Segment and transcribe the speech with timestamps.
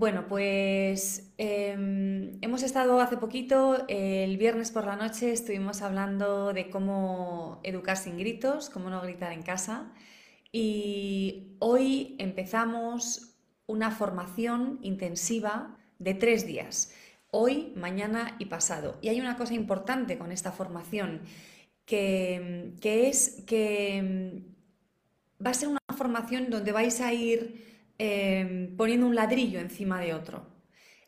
[0.00, 6.70] Bueno, pues em, hemos estado hace poquito, el viernes por la noche, estuvimos hablando de
[6.70, 9.92] cómo educar sin gritos, cómo no gritar en casa.
[10.52, 13.36] Y hoy empezamos
[13.66, 16.94] una formación intensiva de tres días,
[17.30, 18.96] hoy, mañana y pasado.
[19.02, 21.20] Y hay una cosa importante con esta formación,
[21.84, 24.44] que, que es que em,
[25.44, 27.69] va a ser una formación donde vais a ir
[28.02, 30.46] Em, poniendo un ladrillo encima de otro.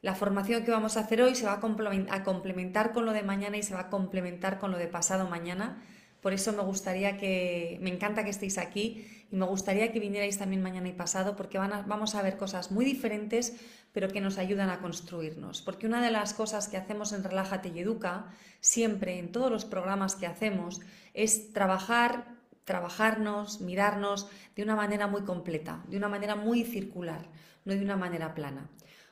[0.03, 3.57] La formación que vamos a hacer hoy se va a complementar con lo de mañana
[3.57, 5.83] y se va a complementar con lo de pasado mañana.
[6.21, 10.37] Por eso me gustaría que, me encanta que estéis aquí y me gustaría que vinierais
[10.37, 13.57] también mañana y pasado porque vamos a ver cosas muy diferentes
[13.95, 15.63] pero que nos ayudan a construirnos.
[15.63, 18.27] Porque una de las cosas que hacemos en Relájate y Educa,
[18.61, 20.83] siempre en todos los programas que hacemos,
[21.15, 27.29] es trabajar trabajarnos, mirarnos de una manera muy completa, de una manera muy circular,
[27.65, 28.71] no de una manera plana.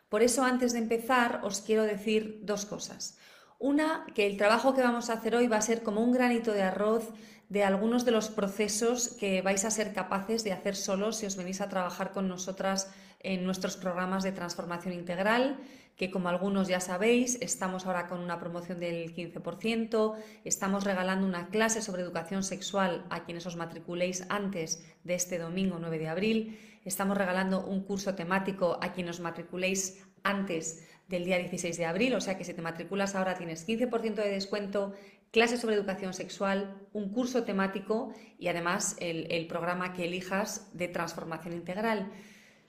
[0.08, 3.16] Por eso, antes de empezar, os quiero decir dos cosas.
[3.58, 6.52] Una, que el trabajo que vamos a hacer hoy va a ser como un granito
[6.52, 7.10] de arroz
[7.48, 11.36] de algunos de los procesos que vais a ser capaces de hacer solos si os
[11.36, 15.58] venís a trabajar con nosotras en nuestros programas de transformación integral
[16.00, 20.14] que como algunos ya sabéis, estamos ahora con una promoción del 15%,
[20.46, 25.76] estamos regalando una clase sobre educación sexual a quienes os matriculéis antes de este domingo
[25.78, 31.36] 9 de abril, estamos regalando un curso temático a quienes os matriculéis antes del día
[31.36, 34.94] 16 de abril, o sea que si te matriculas ahora tienes 15% de descuento,
[35.32, 40.88] clase sobre educación sexual, un curso temático y además el, el programa que elijas de
[40.88, 42.10] transformación integral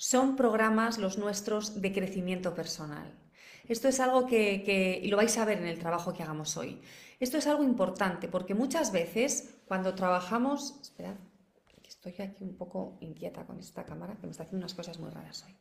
[0.02, 3.14] son programas los nuestros de crecimiento personal.
[3.68, 6.82] Esto es algo que, y lo vais a ver en el trabajo que hagamos hoy.
[7.20, 11.18] Esto es algo importante porque muchas veces cuando trabajamos, esperad,
[11.88, 15.12] estoy aquí un poco inquieta con esta cámara que me está haciendo unas cosas muy
[15.12, 15.56] raras hoy.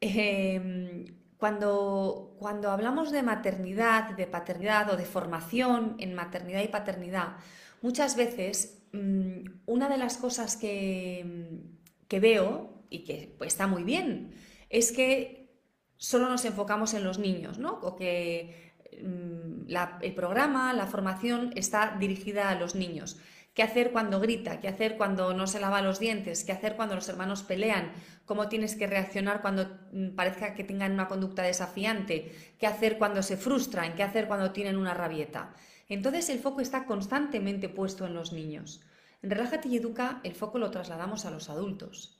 [0.00, 1.04] Em,
[1.36, 7.36] cuando, cuando hablamos de maternidad, de paternidad o de formación en maternidad y paternidad,
[7.82, 11.60] muchas veces mm, una de las cosas que,
[12.08, 14.34] que veo y que pues, está muy bien,
[14.70, 15.48] es que
[15.96, 17.78] solo nos enfocamos en los niños, ¿no?
[17.82, 23.18] O que mm, el programa, la formación está dirigida a los niños.
[23.54, 24.60] ¿Qué hacer cuando grita?
[24.60, 26.44] ¿Qué hacer cuando no se lava los dientes?
[26.44, 27.90] ¿Qué hacer cuando los hermanos pelean?
[28.24, 32.32] ¿Cómo tienes que reaccionar cuando mm, parezca que tengan una conducta desafiante?
[32.58, 33.96] ¿Qué hacer cuando se frustran?
[33.96, 35.54] ¿Qué hacer cuando tienen una rabieta?
[35.88, 38.80] Entonces el foco está constantemente puesto en los niños.
[39.22, 42.17] Relájate y Educa el foco lo trasladamos a los adultos.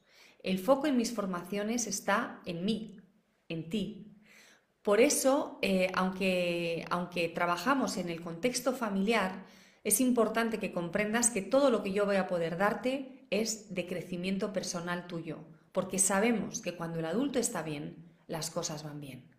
[0.49, 3.03] El foco en mis formaciones está en mí,
[3.51, 4.17] en ti.
[4.81, 9.45] Por eso, eh, aunque, aunque trabajamos en el contexto familiar,
[9.85, 13.87] es importante que comprendas que todo lo que yo voy a poder darte es de
[13.87, 19.31] crecimiento personal tuyo, porque sabemos que cuando el adulto está bien, las cosas van bien.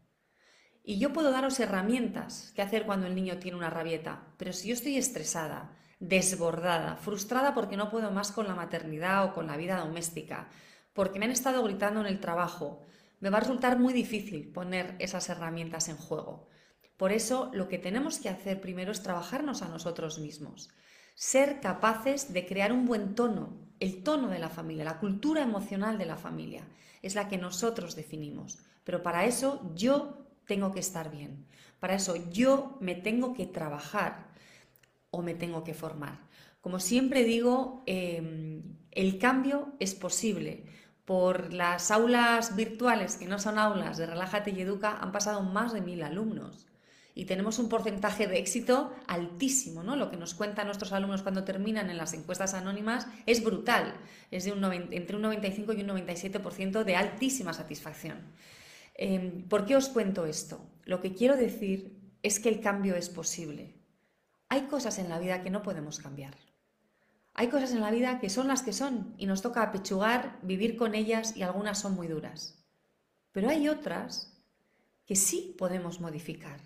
[0.83, 4.67] Y yo puedo daros herramientas que hacer cuando el niño tiene una rabieta, pero si
[4.67, 9.57] yo estoy estresada, desbordada, frustrada porque no puedo más con la maternidad o con la
[9.57, 10.49] vida doméstica,
[10.93, 12.83] porque me han estado gritando en el trabajo,
[13.19, 16.47] me va a resultar muy difícil poner esas herramientas en juego.
[16.97, 20.69] Por eso lo que tenemos que hacer primero es trabajarnos a nosotros mismos,
[21.15, 25.97] ser capaces de crear un buen tono, el tono de la familia, la cultura emocional
[25.97, 26.67] de la familia,
[27.01, 28.59] es la que nosotros definimos.
[28.83, 31.45] Pero para eso yo tengo que estar bien,
[31.79, 34.27] para eso yo me tengo que trabajar
[35.11, 36.19] o me tengo que formar.
[36.61, 40.63] Como siempre digo, em, el cambio es posible
[41.05, 45.73] por las aulas virtuales, que no son aulas de Relájate y Educa, han pasado más
[45.73, 46.67] de mil alumnos.
[47.15, 49.95] Y tenemos un porcentaje de éxito altísimo, ¿no?
[49.95, 53.95] Lo que nos cuentan nuestros alumnos cuando terminan en las encuestas anónimas es brutal.
[54.31, 58.19] Es de un entre un 95 y un 97% de altísima satisfacción.
[58.93, 60.61] Em, ¿Por qué os cuento esto?
[60.85, 63.73] Lo que quiero decir es que el cambio es posible.
[64.49, 66.35] Hay cosas en la vida que no podemos cambiar.
[67.39, 70.75] Hay cosas en la vida que son las que son y nos toca apechugar, vivir
[70.75, 72.65] con ellas y algunas son muy duras.
[73.31, 74.43] Pero hay otras
[75.05, 76.59] que sí podemos modificar.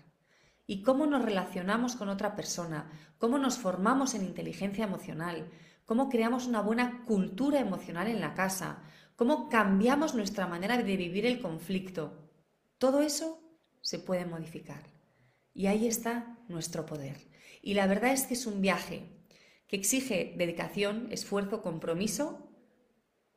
[0.66, 5.48] Y cómo nos relacionamos con otra persona, cómo nos formamos en inteligencia emocional,
[5.84, 8.82] cómo creamos una buena cultura emocional en la casa,
[9.14, 12.32] cómo cambiamos nuestra manera de vivir el conflicto.
[12.78, 13.40] Todo eso
[13.80, 14.82] se puede modificar.
[15.52, 17.16] Y ahí está nuestro poder.
[17.62, 19.13] Y la verdad es que es un viaje
[19.74, 22.48] exige dedicación, esfuerzo, compromiso,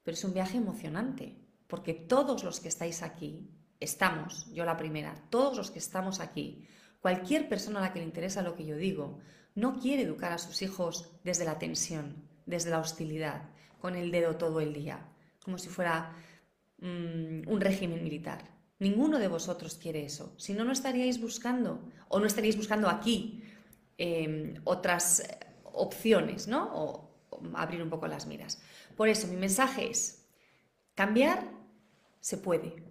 [0.03, 1.37] pero es un viaje emocionante,
[1.67, 3.49] porque todos los que estáis aquí,
[3.79, 6.67] estamos, yo la primera, todos los que estamos aquí,
[7.01, 9.19] cualquier persona a la que le interesa lo que yo digo,
[9.55, 13.49] no quiere educar a sus hijos desde la tensión, desde la hostilidad,
[13.79, 15.05] con el dedo todo el día,
[15.43, 16.15] como si fuera
[16.79, 18.43] mm, un régimen militar.
[18.79, 20.35] Ninguno de vosotros quiere eso.
[20.37, 23.43] Si no, no estaríais buscando, o no estaríais buscando aquí
[23.97, 25.23] em, otras
[25.77, 26.69] opciones, ¿no?
[26.73, 27.07] O,
[27.55, 28.61] abrir un poco las miras.
[28.95, 30.25] Por eso, mi mensaje es,
[30.95, 31.43] cambiar
[32.19, 32.83] se puede,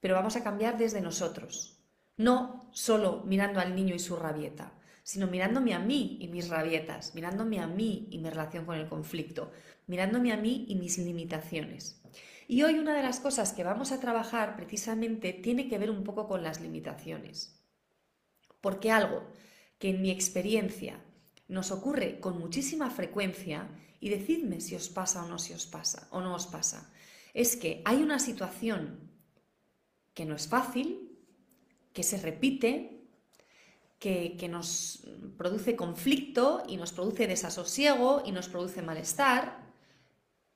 [0.00, 1.78] pero vamos a cambiar desde nosotros.
[2.16, 4.72] No solo mirando al niño y su rabieta,
[5.02, 8.88] sino mirándome a mí y mis rabietas, mirándome a mí y mi relación con el
[8.88, 9.52] conflicto,
[9.86, 12.02] mirándome a mí y mis limitaciones.
[12.48, 16.04] Y hoy una de las cosas que vamos a trabajar precisamente tiene que ver un
[16.04, 17.60] poco con las limitaciones.
[18.60, 19.22] Porque algo
[19.78, 21.00] que en mi experiencia
[21.48, 23.68] nos ocurre con muchísima frecuencia,
[24.00, 26.92] y decidme si os pasa o no si os pasa o no os pasa,
[27.34, 29.10] es que hay una situación
[30.14, 31.18] que no es fácil,
[31.92, 33.08] que se repite,
[33.98, 35.06] que, que, nos
[35.36, 39.66] produce conflicto y nos produce desasosiego y nos produce malestar,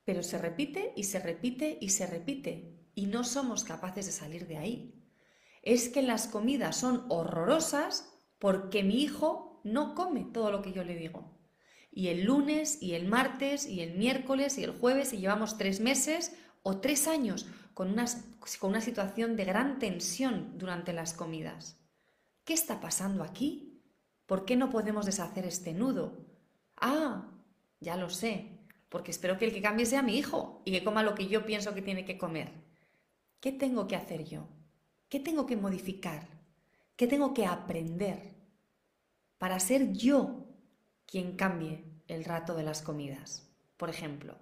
[0.04, 4.46] pero se repite y se repite y se repite y no somos capaces de salir
[4.46, 4.94] de ahí.
[5.62, 10.84] Es que las comidas son horrorosas porque mi hijo no come todo lo que yo
[10.84, 11.38] le digo.
[11.92, 15.80] Y el lunes y el martes y el miércoles y el jueves y llevamos tres
[15.80, 21.78] meses o tres años con una, situación de gran tensión durante las comidas.
[22.44, 23.82] ¿Qué está pasando aquí?
[24.26, 26.26] ¿Por qué no podemos deshacer este nudo?
[26.76, 27.28] Ah,
[27.80, 28.58] ya lo sé,
[28.88, 31.46] porque espero que el que cambie sea mi hijo y que coma lo que yo
[31.46, 32.52] pienso que tiene que comer.
[33.40, 34.46] ¿Qué tengo que hacer yo?
[35.08, 36.28] ¿Qué tengo que modificar?
[36.96, 38.39] ¿Qué tengo que aprender
[39.40, 40.44] para ser yo
[41.06, 43.50] quien cambie el rato de las comidas?
[43.78, 44.36] Por ejemplo.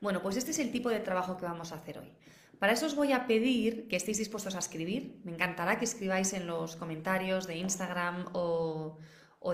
[0.00, 2.12] Bueno, pues este es el tipo de trabajo que vamos a hacer hoy.
[2.60, 5.20] Para eso os voy a pedir que estéis dispuestos a escribir.
[5.24, 8.98] Me encantará que escribáis en los comentarios de Instagram o,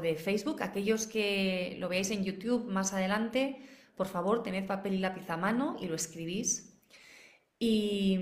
[0.02, 0.62] de Facebook.
[0.62, 3.62] Aquellos que lo veáis en YouTube más adelante,
[3.96, 6.78] por favor, tened papel y lápiz a mano y lo escribís.
[7.58, 8.20] Y,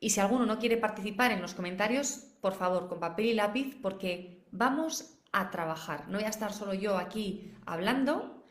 [0.00, 3.76] y si alguno no quiere participar en los comentarios, por favor, con papel y lápiz,
[3.82, 6.08] porque vamos a trabajar.
[6.08, 8.42] No voy a estar solo yo aquí hablando,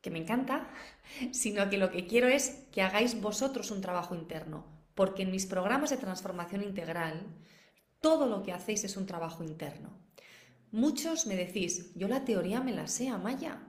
[0.00, 0.70] que me encanta,
[1.32, 5.46] sino que lo que quiero es que hagáis vosotros un trabajo interno, porque en mis
[5.46, 7.26] programas de transformación integral,
[8.00, 9.98] todo lo que hacéis es un trabajo interno.
[10.70, 13.66] Muchos me decís, yo la teoría me la sé, Amaya,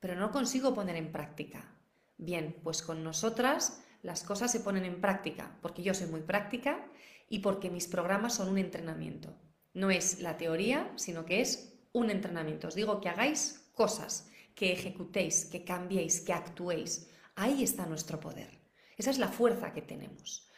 [0.00, 1.76] pero no consigo poner en práctica.
[2.16, 6.86] Bien, pues con nosotras las cosas se ponen en práctica, porque yo soy muy práctica
[7.28, 9.36] y porque mis programas son un entrenamiento.
[9.74, 12.68] No es la teoría, sino que es un entrenamiento.
[12.68, 17.10] Os digo que hagáis cosas, que ejecutéis, que cambiéis, que actuéis.
[17.36, 18.50] Ahí está nuestro poder.
[18.96, 20.48] Esa es la fuerza que tenemos.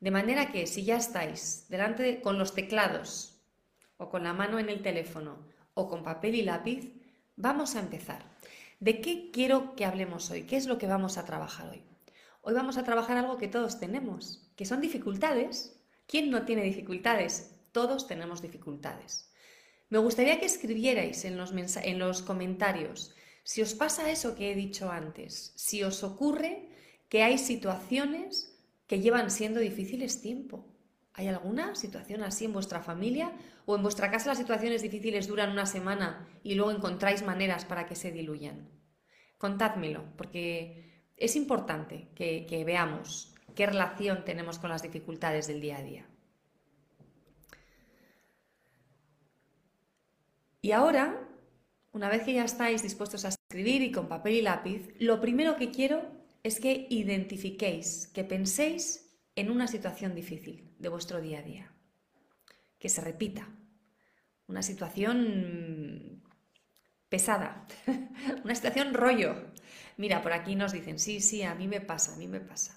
[0.00, 3.40] De manera que si ya estáis delante con los teclados
[3.96, 5.38] o con la mano en el teléfono
[5.74, 6.92] o con papel y lápiz,
[7.34, 8.24] vamos a empezar.
[8.78, 10.44] ¿De qué quiero que hablemos hoy?
[10.44, 11.82] ¿Qué es lo que vamos a trabajar hoy?
[12.42, 15.82] Hoy vamos a trabajar algo que todos tenemos, que son dificultades.
[16.06, 17.56] ¿Quién no tiene dificultades?
[17.72, 19.27] Todos tenemos dificultades.
[19.90, 24.54] Me gustaría que escribierais en los, en los comentarios si os pasa eso que he
[24.54, 26.68] dicho antes, si os ocurre
[27.08, 28.54] que hay situaciones
[28.86, 30.66] que llevan siendo difíciles tiempo.
[31.14, 33.32] ¿Hay alguna situación así en vuestra familia?
[33.64, 37.86] ¿O en vuestra casa las situaciones difíciles duran una semana y luego encontráis maneras para
[37.86, 38.68] que se diluyan?
[39.38, 45.82] Contádmelo, porque es importante que veamos qué relación tenemos con las dificultades del día a
[45.82, 46.06] día.
[50.60, 51.28] Y ahora,
[51.92, 55.56] una vez que ya estáis dispuestos a escribir y con papel y lápiz, lo primero
[55.56, 56.02] que quiero
[56.42, 61.72] es que identifiquéis, que penséis en una situación difícil de vuestro día a día,
[62.78, 63.48] que se repita,
[64.46, 66.22] una situación
[67.08, 67.66] pesada,
[68.44, 69.52] una situación rollo.
[69.96, 72.76] Mira, por aquí nos dicen, sí, sí, a mí me pasa, a mí me pasa.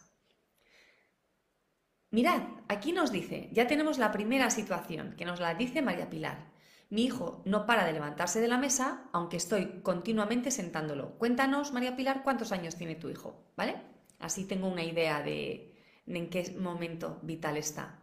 [2.12, 6.51] Mirad, aquí nos dice, ya tenemos la primera situación, que nos la dice María Pilar.
[6.92, 11.18] Mi hijo no para de levantarse de la mesa, aunque estoy continuamente sentándolo.
[11.18, 13.78] Cuéntanos, María Pilar, cuántos años tiene tu hijo, ¿vale?
[14.20, 15.74] Así tengo una idea de,
[16.06, 17.98] en qué momento vital está.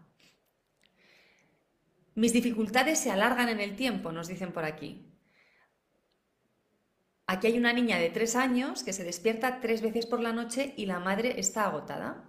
[2.14, 5.12] Mis dificultades se alargan en el tiempo, nos dicen por aquí.
[7.26, 10.72] Aquí hay una niña de tres años que se despierta tres veces por la noche
[10.78, 12.24] y la madre está agotada.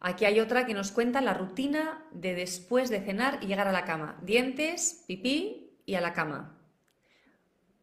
[0.00, 3.72] Aquí hay otra que nos cuenta la rutina de después de cenar y llegar a
[3.72, 4.18] la cama.
[4.22, 6.56] Dientes, pipí y a la cama.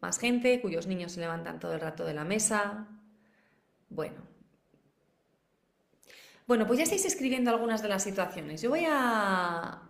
[0.01, 2.87] Más gente cuyos niños se levantan todo el rato de la mesa.
[3.89, 4.21] Bueno.
[6.47, 8.61] Bueno, pues ya estáis escribiendo algunas de las situaciones.
[8.61, 9.81] Yo voy a...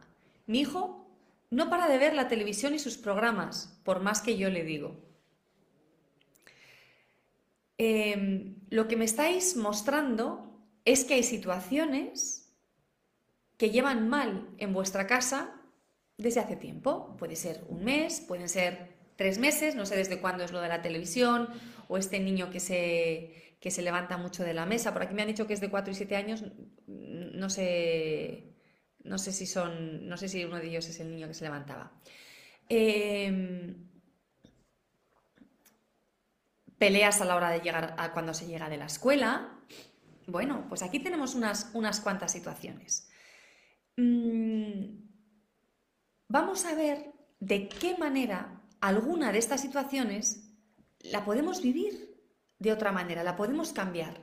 [0.48, 1.06] Mi hijo
[1.50, 4.96] no para de ver la televisión y sus programas, por más que yo le digo.
[7.78, 10.55] Em, lo que me estáis mostrando
[10.86, 12.54] es que hay situaciones
[13.58, 15.60] que llevan mal en vuestra casa
[16.18, 17.16] desde hace tiempo.
[17.18, 20.70] Puede ser un mes, pueden ser tres meses, no sé desde cuándo es lo de
[20.70, 21.50] la televisión,
[21.88, 24.94] o este niño que se, que se levanta mucho de la mesa.
[24.94, 26.44] Por aquí me han dicho que es de cuatro y siete años,
[26.88, 28.54] no sé,
[29.04, 31.46] no sé si son, no sé si uno de ellos es el niño que se
[31.46, 31.92] levantaba.
[32.70, 33.88] Em,
[36.78, 39.60] peleas a la hora de llegar a cuando se llega de la escuela,
[40.28, 43.10] bueno, pues aquí tenemos unas, unas cuantas situaciones.
[43.98, 45.06] Mm,
[46.28, 50.50] vamos a ver de qué manera alguna de estas situaciones
[51.00, 52.16] la podemos vivir
[52.60, 54.22] de otra manera, la podemos cambiar.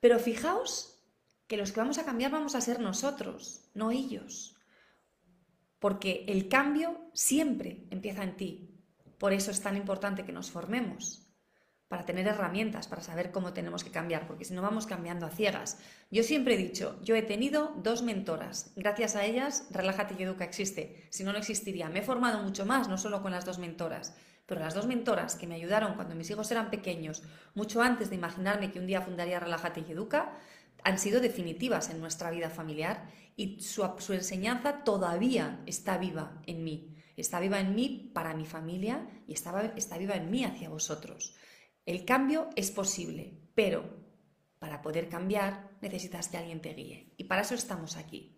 [0.00, 1.02] Pero fijaos
[1.46, 4.56] que los que vamos a cambiar vamos a ser nosotros, no ellos.
[5.78, 8.70] Porque el cambio siempre empieza en ti.
[9.18, 11.25] Por eso es tan importante que nos formemos
[11.88, 15.30] para tener herramientas, para saber cómo tenemos que cambiar, porque si no vamos cambiando a
[15.30, 15.78] ciegas.
[16.10, 20.44] Yo siempre he dicho, yo he tenido dos mentoras, gracias a ellas Relájate y Educa
[20.44, 21.88] existe, si no, no existiría.
[21.88, 24.16] Me he formado mucho más, no solo con las dos mentoras,
[24.46, 27.22] pero las dos mentoras que me ayudaron cuando mis hijos eran pequeños,
[27.54, 30.32] mucho antes de imaginarme que un día fundaría Relájate y Educa,
[30.82, 36.94] han sido definitivas en nuestra vida familiar y su, enseñanza todavía está viva en mí.
[37.16, 41.34] Está viva en mí para mi familia y está, está viva en mí hacia vosotros.
[41.86, 43.84] El cambio es posible, pero
[44.58, 47.14] para poder cambiar necesitas que alguien te guíe.
[47.16, 48.36] Y para eso estamos aquí.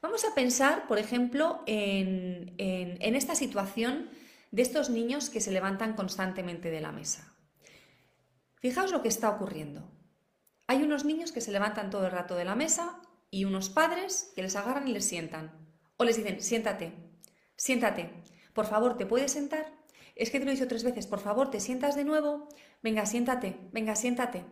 [0.00, 2.54] Vamos a pensar, por ejemplo, en,
[2.98, 4.10] esta situación
[4.50, 7.34] de estos niños que se levantan constantemente de la mesa.
[8.56, 9.90] Fijaos lo que está ocurriendo.
[10.66, 14.30] Hay unos niños que se levantan todo el rato de la mesa y unos padres
[14.36, 15.52] que les agarran y les sientan.
[15.96, 16.92] O les dicen, siéntate,
[17.56, 18.10] siéntate,
[18.52, 19.83] por favor, ¿te puedes sentar?
[20.14, 22.48] Es que te lo he dicho tres veces, por favor, te sientas de nuevo,
[22.82, 24.44] venga, siéntate, venga, siéntate.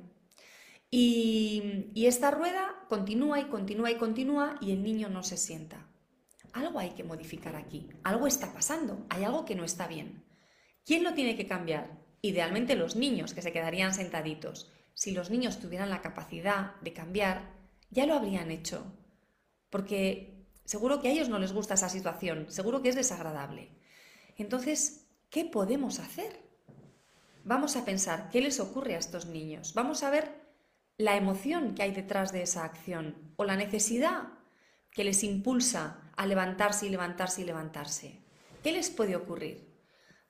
[0.91, 5.89] Y, y esta rueda continúa y continúa y continúa y el niño no se sienta.
[6.53, 10.25] Algo hay que modificar aquí, algo está pasando, hay algo que no está bien.
[10.85, 12.03] ¿Quién lo tiene que cambiar?
[12.21, 14.71] Idealmente los niños, que se quedarían sentaditos.
[14.95, 17.55] Si los niños tuvieran la capacidad de cambiar,
[17.91, 18.93] ya lo habrían hecho.
[19.71, 23.71] Porque seguro que a ellos no les gusta esa situación, seguro que es desagradable.
[24.37, 25.02] Entonces,
[25.33, 26.43] ¿Qué podemos hacer?
[27.43, 29.73] Vamos a pensar qué les ocurre a estos niños.
[29.73, 30.31] Vamos a ver
[30.99, 34.25] la emoción que hay detrás de esa acción o la necesidad
[34.91, 38.21] que les impulsa a levantarse y levantarse y levantarse.
[38.63, 39.73] ¿Qué les puede ocurrir?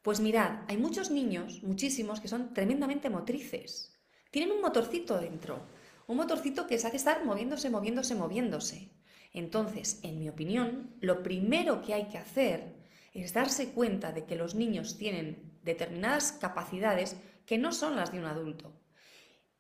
[0.03, 4.01] Pues mirad, hay muchos niños, muchísimos, que son tremendamente motrices.
[4.31, 5.67] Tienen un motorcito dentro,
[6.07, 8.93] un motorcito que les hace estar moviéndose, moviéndose, moviéndose.
[9.33, 12.82] Entonces, en mi opinión, lo primero que hay que hacer
[13.13, 17.17] es darse cuenta de que los niños tienen determinadas capacidades
[17.47, 18.73] que no son las de un adulto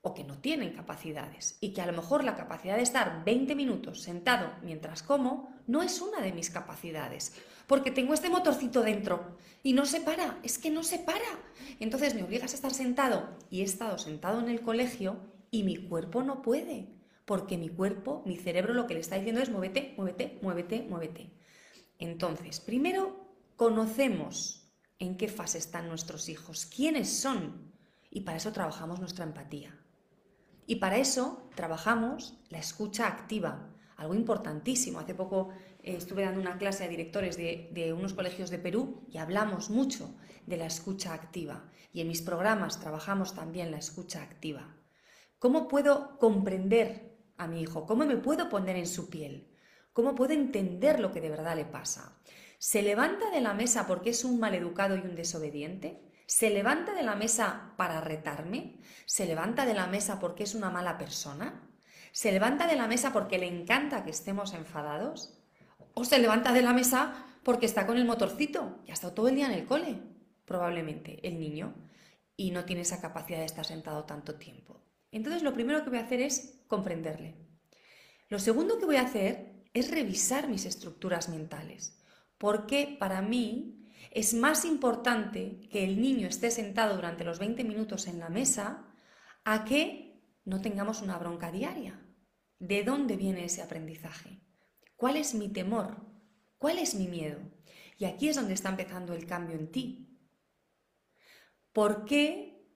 [0.00, 3.54] o que no tienen capacidades y que a lo mejor la capacidad de estar 20
[3.54, 7.34] minutos sentado mientras como no es una de mis capacidades,
[7.68, 11.20] porque tengo este motorcito dentro y no se para, es que no se para.
[11.78, 15.20] Entonces me obligas a estar sentado y he estado sentado en el colegio
[15.52, 16.88] y mi cuerpo no puede,
[17.24, 21.30] porque mi cuerpo, mi cerebro lo que le está diciendo es muévete, muévete, muévete, muévete.
[22.00, 23.21] Entonces, primero
[23.62, 27.72] conocemos en qué fase están nuestros hijos, quiénes son,
[28.10, 29.78] y para eso trabajamos nuestra empatía.
[30.66, 34.98] Y para eso trabajamos la escucha activa, algo importantísimo.
[34.98, 35.50] Hace poco
[35.80, 39.70] eh, estuve dando una clase a directores de, de, unos colegios de Perú y hablamos
[39.70, 40.12] mucho
[40.44, 41.70] de la escucha activa.
[41.92, 44.74] Y en mis programas trabajamos también la escucha activa.
[45.38, 47.86] ¿Cómo puedo comprender a mi hijo?
[47.86, 49.52] ¿Cómo me puedo poner en su piel?
[49.92, 52.18] ¿Cómo puedo entender lo que de verdad le pasa?
[52.64, 56.00] ¿Se levanta de la mesa porque es un maleducado y un desobediente?
[56.26, 58.78] ¿Se levanta de la mesa para retarme?
[59.04, 61.68] ¿Se levanta de la mesa porque es una mala persona?
[62.12, 65.42] ¿Se levanta de la mesa porque le encanta que estemos enfadados?
[65.94, 69.26] ¿O se levanta de la mesa porque está con el motorcito y ha estado todo
[69.26, 69.98] el día en el cole?
[70.44, 71.74] Probablemente el niño
[72.36, 74.84] y no tiene esa capacidad de estar sentado tanto tiempo.
[75.10, 77.34] Entonces lo primero que voy a hacer es comprenderle.
[78.28, 81.98] Lo segundo que voy a hacer es revisar mis estructuras mentales
[82.42, 88.08] porque para mí es más importante que el niño esté sentado durante los 20 minutos
[88.08, 88.84] en la mesa
[89.44, 92.04] a que no tengamos una bronca diaria.
[92.58, 94.40] ¿De dónde viene ese aprendizaje?
[94.96, 95.98] ¿Cuál es mi temor?
[96.58, 97.38] ¿Cuál es mi miedo?
[97.96, 100.18] Y aquí es donde está empezando el cambio en ti.
[101.72, 102.66] ¿Por qué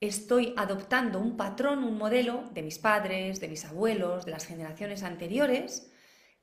[0.00, 5.04] estoy adoptando un patrón, un modelo de mis padres, de mis abuelos, de las generaciones
[5.04, 5.92] anteriores,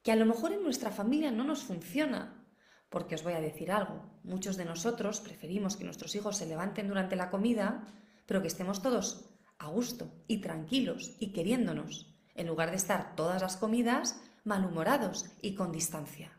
[0.04, 2.44] que a lo mejor en nuestra familia no nos funciona?
[2.90, 6.88] Porque os voy a decir algo, muchos de nosotros preferimos que nuestros hijos se levanten
[6.88, 7.84] durante la comida,
[8.26, 13.42] pero que estemos todos a gusto y tranquilos y queriéndonos, en lugar de estar todas
[13.42, 16.32] las comidas malhumorados y con distancia.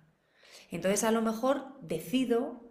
[0.71, 2.67] Entonces a lo mejor decido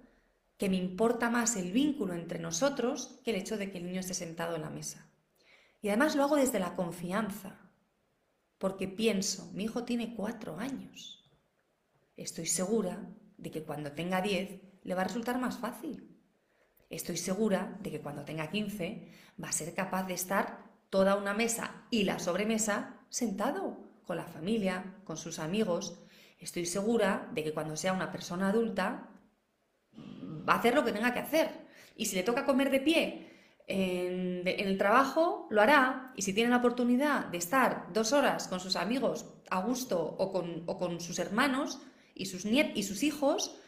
[0.58, 4.00] que me importa más el vínculo entre nosotros que el hecho de que el niño
[4.00, 5.10] esté sentado en la mesa.
[5.82, 7.60] Y además lo hago desde la confianza,
[8.58, 11.30] porque pienso, mi hijo tiene cuatro años.
[12.16, 16.16] Estoy segura de que cuando tenga diez le va a resultar más fácil.
[16.90, 19.10] Estoy segura de que cuando tenga quince
[19.42, 24.26] va a ser capaz de estar toda una mesa y la sobremesa sentado con la
[24.26, 26.00] familia, con sus amigos.
[26.40, 29.10] Estoy segura de que cuando sea una persona adulta
[30.48, 31.66] va a hacer lo que tenga que hacer.
[31.96, 33.32] Y si le toca comer de pie
[33.68, 36.14] en, el trabajo, lo hará.
[36.16, 40.78] Y si tiene la oportunidad de estar dos horas con sus amigos a gusto o
[40.78, 41.82] con, sus hermanos
[42.16, 43.60] y sus, y sus hijos,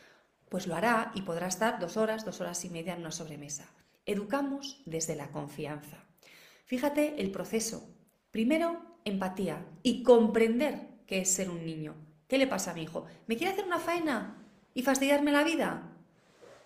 [0.49, 3.69] pues lo hará y podrá estar dos horas, dos horas y media en una sobremesa.
[4.05, 6.05] Educamos desde la confianza.
[6.65, 7.93] Fíjate el proceso.
[8.31, 11.95] Primero, empatía y comprender qué es ser un niño.
[12.27, 13.05] ¿Qué le pasa a mi hijo?
[13.27, 15.93] ¿Me quiere hacer una faena y fastidiarme la vida?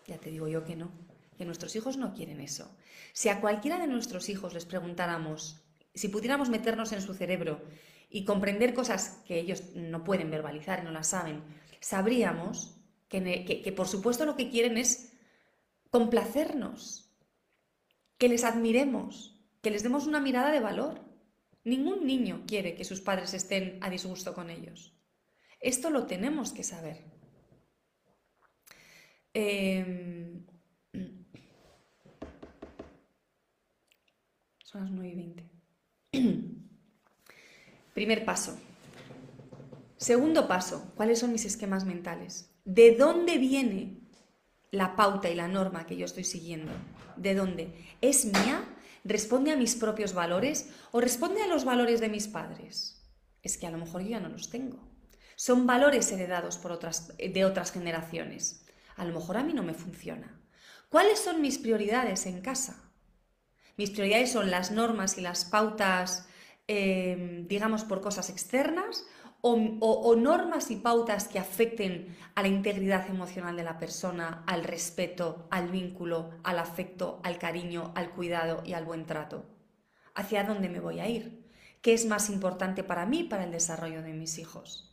[0.07, 0.91] Ya te digo yo que no,
[1.37, 2.75] que nuestros hijos no quieren eso.
[3.13, 5.61] Si a cualquiera de nuestros hijos les preguntáramos,
[5.93, 7.61] si pudiéramos meternos en su cerebro
[8.09, 11.43] y comprender cosas que ellos no pueden verbalizar y no las saben,
[11.81, 12.77] sabríamos
[13.09, 15.11] que, por supuesto lo que quieren es
[15.89, 17.11] complacernos,
[18.17, 21.01] que les admiremos, que les demos una mirada de valor.
[21.63, 24.95] Ningún niño quiere que sus padres estén a disgusto con ellos.
[25.59, 27.03] Esto lo tenemos que saber.
[29.33, 30.45] Em,
[34.63, 35.49] son las 9 y 20.
[37.93, 38.57] Primer paso.
[40.01, 42.49] Segundo paso, ¿cuáles son mis esquemas mentales?
[42.65, 44.01] ¿De dónde viene
[44.71, 46.71] la pauta y la norma que yo estoy siguiendo?
[47.17, 47.71] ¿De dónde?
[48.01, 48.65] ¿Es mía?
[49.03, 52.99] ¿Responde a mis propios valores o responde a los valores de mis padres?
[53.43, 54.79] Es que a lo mejor yo ya no los tengo.
[55.35, 58.65] Son valores heredados otras, de otras generaciones.
[58.95, 60.41] A lo mejor a mí no me funciona.
[60.89, 62.91] ¿Cuáles son mis prioridades en casa?
[63.77, 66.27] Mis prioridades son las normas y las pautas,
[66.67, 69.05] eh, digamos, por cosas externas
[69.41, 75.47] o, normas y pautas que afecten a la integridad emocional de la persona, al respeto,
[75.49, 79.45] al vínculo, al afecto, al cariño, al cuidado y al buen trato.
[80.13, 81.49] ¿Hacia dónde me voy a ir?
[81.81, 84.90] ¿Qué es más importante para mí para el desarrollo de mis hijos?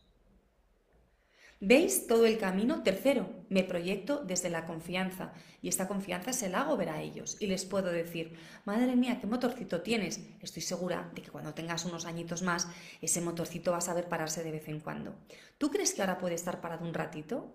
[1.60, 2.84] ¿Veis todo el camino?
[2.84, 7.36] Tercero, me proyecto desde la confianza y esta confianza se la hago ver a ellos
[7.40, 10.20] y les puedo decir, madre mía, ¿qué motorcito tienes?
[10.40, 12.68] Estoy segura de que cuando tengas unos añitos más,
[13.02, 15.16] ese motorcito va a saber pararse de vez en cuando.
[15.58, 17.52] ¿Tú crees que ahora puede estar parado un ratito?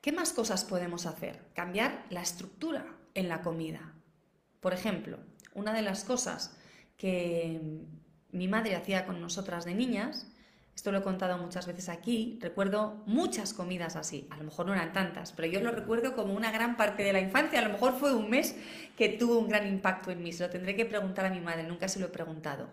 [0.00, 1.50] ¿Qué más cosas podemos hacer?
[1.52, 3.92] Cambiar la estructura en la comida.
[4.60, 5.18] Por ejemplo,
[5.52, 6.56] una de las cosas
[6.96, 7.60] que
[8.30, 10.28] mi madre hacía con nosotras de niñas
[10.76, 14.74] esto lo he contado muchas veces aquí, recuerdo muchas comidas así, a lo mejor no
[14.74, 17.70] eran tantas, pero yo lo recuerdo como una gran parte de la infancia, a lo
[17.70, 18.54] mejor fue un mes
[18.94, 21.62] que tuvo un gran impacto en mí, se lo tendré que preguntar a mi madre,
[21.62, 22.68] nunca se lo he preguntado,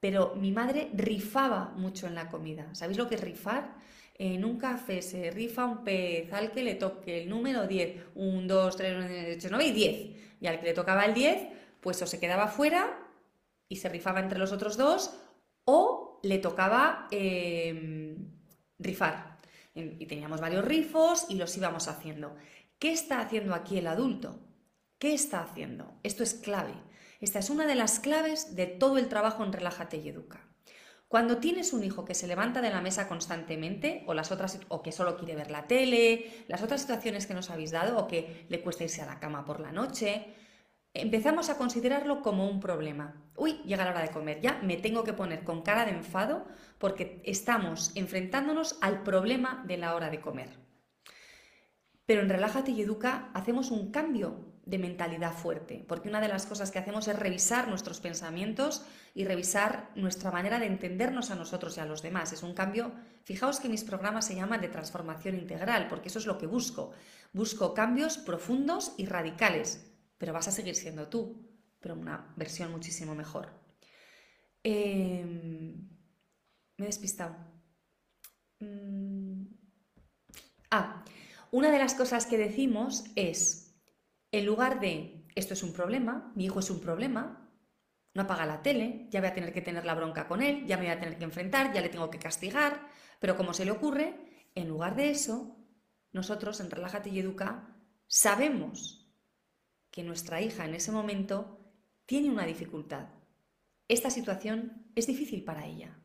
[0.00, 3.74] pero mi madre rifaba mucho en la comida, ¿sabéis lo que es rifar?
[4.14, 8.46] En un café se rifa un pez al que le toque el número 10, 1,
[8.46, 10.10] 2, 3, 8, 9 y 10,
[10.40, 11.48] y al que le tocaba el 10,
[11.80, 12.98] pues o se quedaba fuera
[13.68, 15.18] y se rifaba entre los otros dos,
[15.64, 18.16] o le tocaba em,
[18.78, 19.40] rifar.
[19.74, 22.36] Y teníamos varios rifos y los íbamos haciendo.
[22.78, 24.38] ¿Qué está haciendo aquí el adulto?
[24.98, 25.98] ¿Qué está haciendo?
[26.02, 26.74] Esto es clave.
[27.20, 30.48] Esta es una de las claves de todo el trabajo en Relájate y Educa.
[31.08, 34.82] Cuando tienes un hijo que se levanta de la mesa constantemente, o las otras, o
[34.82, 38.46] que solo quiere ver la tele, las otras situaciones que nos habéis dado, o que
[38.48, 40.24] le cuesta irse a la cama por la noche,
[40.94, 43.14] empezamos a considerarlo como un problema.
[43.36, 46.44] Uy, llega la hora de comer, ya me tengo que poner con cara de enfado
[46.78, 50.50] porque estamos enfrentándonos al problema de la hora de comer.
[52.04, 56.46] Pero en Relájate y Educa hacemos un cambio de mentalidad fuerte, porque una de las
[56.46, 61.76] cosas que hacemos es revisar nuestros pensamientos y revisar nuestra manera de entendernos a nosotros
[61.76, 62.32] y a los demás.
[62.32, 62.92] Es un cambio,
[63.24, 66.92] fijaos que mis programas se llaman de transformación integral, porque eso es lo que busco.
[67.32, 69.91] Busco cambios profundos y radicales
[70.22, 73.48] pero vas a seguir siendo tú, pero una versión muchísimo mejor.
[74.62, 75.88] Em,
[76.76, 77.34] Me he despistado.
[78.60, 79.46] Mm.
[80.70, 81.04] Ah,
[81.50, 83.74] una de las cosas que decimos es,
[84.30, 87.52] en lugar de esto es un problema, mi hijo es un problema,
[88.14, 90.76] no apaga la tele, ya voy a tener que tener la bronca con él, ya
[90.76, 92.86] me voy a tener que enfrentar, ya le tengo que castigar,
[93.18, 95.56] pero como se le ocurre, en lugar de eso,
[96.12, 97.74] nosotros en Relájate y Educa
[98.06, 99.01] sabemos
[99.92, 101.60] que nuestra hija en ese momento
[102.06, 103.08] tiene una dificultad.
[103.88, 105.98] Esta situación es difícil para ella.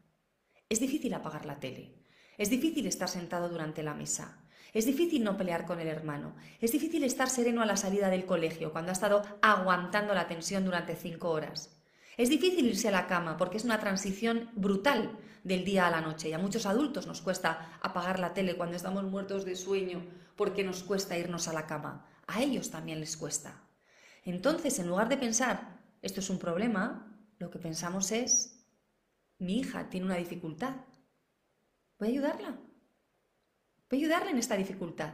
[0.69, 1.95] Es difícil apagar la tele.
[2.37, 4.43] Es difícil estar sentado durante la mesa.
[4.73, 6.35] Es difícil no pelear con el hermano.
[6.59, 10.65] Es difícil estar sereno a la salida del colegio cuando ha estado aguantando la tensión
[10.65, 11.73] durante cinco horas.
[12.17, 16.01] Es difícil irse a la cama porque es una transición brutal del día a la
[16.01, 20.03] noche y a muchos adultos nos cuesta apagar la tele cuando estamos muertos de sueño
[20.35, 22.05] porque nos cuesta irnos a la cama.
[22.27, 23.66] A ellos también les cuesta.
[24.27, 28.67] Entonces, en lugar de pensar, esto es un problema, lo que pensamos es,
[29.39, 30.75] mi hija tiene una dificultad.
[31.97, 32.59] Voy a ayudarla.
[33.89, 35.13] Voy a ayudarle en esta dificultad.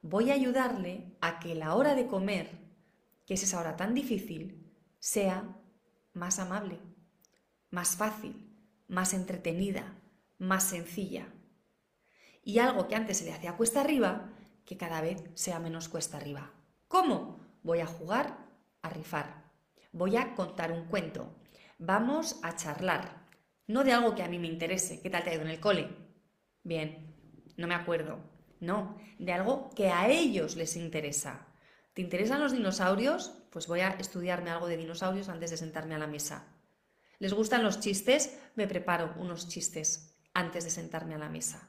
[0.00, 2.48] Voy a ayudarle a que la hora de comer,
[3.26, 5.58] que es esa hora tan difícil, sea
[6.12, 6.78] más amable,
[7.70, 8.56] más fácil,
[8.86, 9.98] más entretenida,
[10.38, 11.26] más sencilla.
[12.44, 14.30] Y algo que antes se le hacía cuesta arriba,
[14.64, 16.52] que cada vez sea menos cuesta arriba.
[16.86, 17.45] ¿Cómo?
[17.66, 18.38] Voy a jugar
[18.80, 19.42] a rifar.
[19.90, 21.34] Voy a contar un cuento.
[21.80, 23.26] Vamos a charlar.
[23.66, 25.00] No de algo que a mí me interese.
[25.02, 25.88] ¿Qué tal te ha ido en el cole?
[26.62, 27.12] Bien,
[27.56, 28.20] no me acuerdo.
[28.60, 31.48] No, de algo que a ellos les interesa.
[31.92, 33.32] ¿Te interesan los dinosaurios?
[33.50, 36.46] Pues voy a estudiarme algo de dinosaurios antes de sentarme a la mesa.
[37.18, 38.38] ¿Les gustan los chistes?
[38.54, 41.68] Me preparo unos chistes antes de sentarme a la mesa.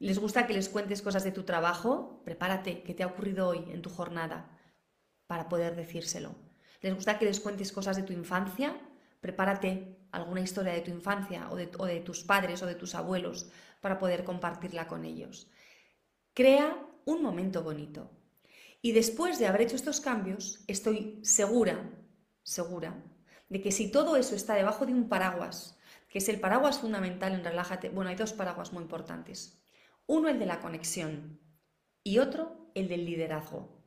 [0.00, 2.20] ¿Les gusta que les cuentes cosas de tu trabajo?
[2.26, 4.57] Prepárate, ¿qué te ha ocurrido hoy en tu jornada?
[5.28, 6.34] Para poder decírselo.
[6.80, 8.76] ¿Les gusta que les cuentes cosas de tu infancia?
[9.20, 13.98] Prepárate alguna historia de tu infancia o de, tus padres o de tus abuelos para
[13.98, 15.50] poder compartirla con ellos.
[16.34, 18.10] Crea un momento bonito.
[18.80, 21.90] Y después de haber hecho estos cambios, estoy segura,
[22.42, 23.02] segura,
[23.48, 27.32] de que si todo eso está debajo de un paraguas, que es el paraguas fundamental
[27.32, 29.60] en Relájate, bueno, hay dos paraguas muy importantes.
[30.06, 31.40] Uno el de la conexión
[32.02, 33.77] y otro el del liderazgo.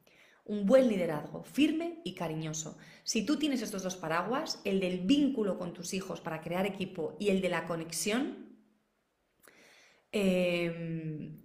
[0.43, 2.77] Un buen liderazgo, firme y cariñoso.
[3.03, 7.15] Si tú tienes estos dos paraguas, el del vínculo con tus hijos para crear equipo
[7.19, 8.57] y el de la conexión,
[10.11, 11.41] em,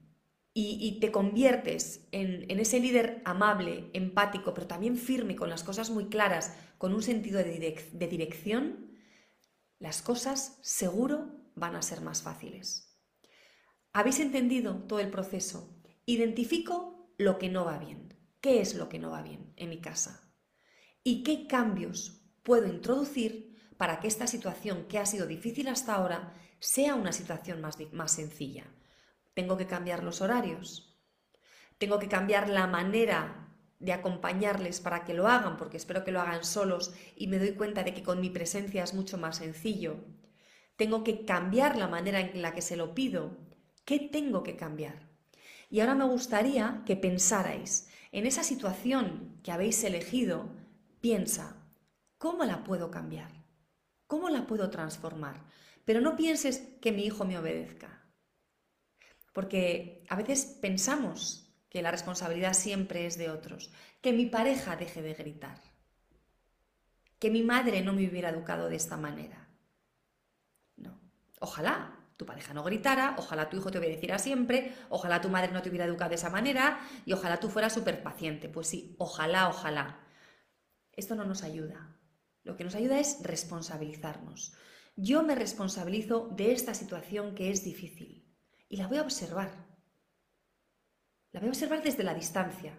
[0.58, 6.06] y, te conviertes en, ese líder amable, empático, pero también firme, con las cosas muy
[6.06, 8.96] claras, con un sentido de dirección,
[9.78, 12.98] las cosas seguro van a ser más fáciles.
[13.92, 15.74] ¿Habéis entendido todo el proceso?
[16.04, 18.15] Identifico lo que no va bien.
[18.40, 20.32] ¿Qué es lo que no va bien en mi casa?
[21.02, 26.32] ¿Y qué cambios puedo introducir para que esta situación que ha sido difícil hasta ahora
[26.58, 28.64] sea una situación más, más sencilla?
[29.34, 30.98] Tengo que cambiar los horarios.
[31.78, 36.20] Tengo que cambiar la manera de acompañarles para que lo hagan, porque espero que lo
[36.20, 40.04] hagan solos y me doy cuenta de que con mi presencia es mucho más sencillo.
[40.76, 43.46] Tengo que cambiar la manera en la que se lo pido
[43.86, 45.08] ¿Qué tengo que cambiar?
[45.70, 47.85] Y ahora me gustaría que pensarais
[48.16, 50.48] en esa situación que habéis elegido,
[51.02, 51.54] piensa,
[52.16, 53.30] ¿cómo la puedo cambiar?
[54.06, 55.44] ¿Cómo la puedo transformar?
[55.84, 58.06] Pero no pienses que mi hijo me obedezca.
[59.34, 65.02] Porque a veces pensamos que la responsabilidad siempre es de otros, que mi pareja deje
[65.02, 65.60] de gritar,
[67.18, 69.46] que mi madre no me hubiera educado de esta manera.
[70.78, 70.98] No,
[71.38, 75.62] ojalá, tu pareja no gritara, ojalá tu hijo te obedeciera siempre, ojalá tu madre no
[75.62, 78.48] te hubiera educado de esa manera y ojalá tú fueras súper paciente.
[78.48, 80.00] Pues sí, ojalá, ojalá.
[80.92, 81.96] Esto no nos ayuda.
[82.42, 84.54] Lo que nos ayuda es responsabilizarnos.
[84.96, 88.34] Yo me responsabilizo de esta situación que es difícil
[88.68, 89.66] y la voy a observar.
[91.32, 92.78] La voy a observar desde la distancia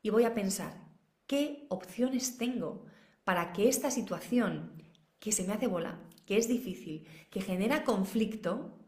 [0.00, 0.92] y voy a pensar
[1.26, 2.86] qué opciones tengo
[3.24, 4.80] para que esta situación
[5.18, 8.78] que se me hace bola, que es difícil, que genera conflicto,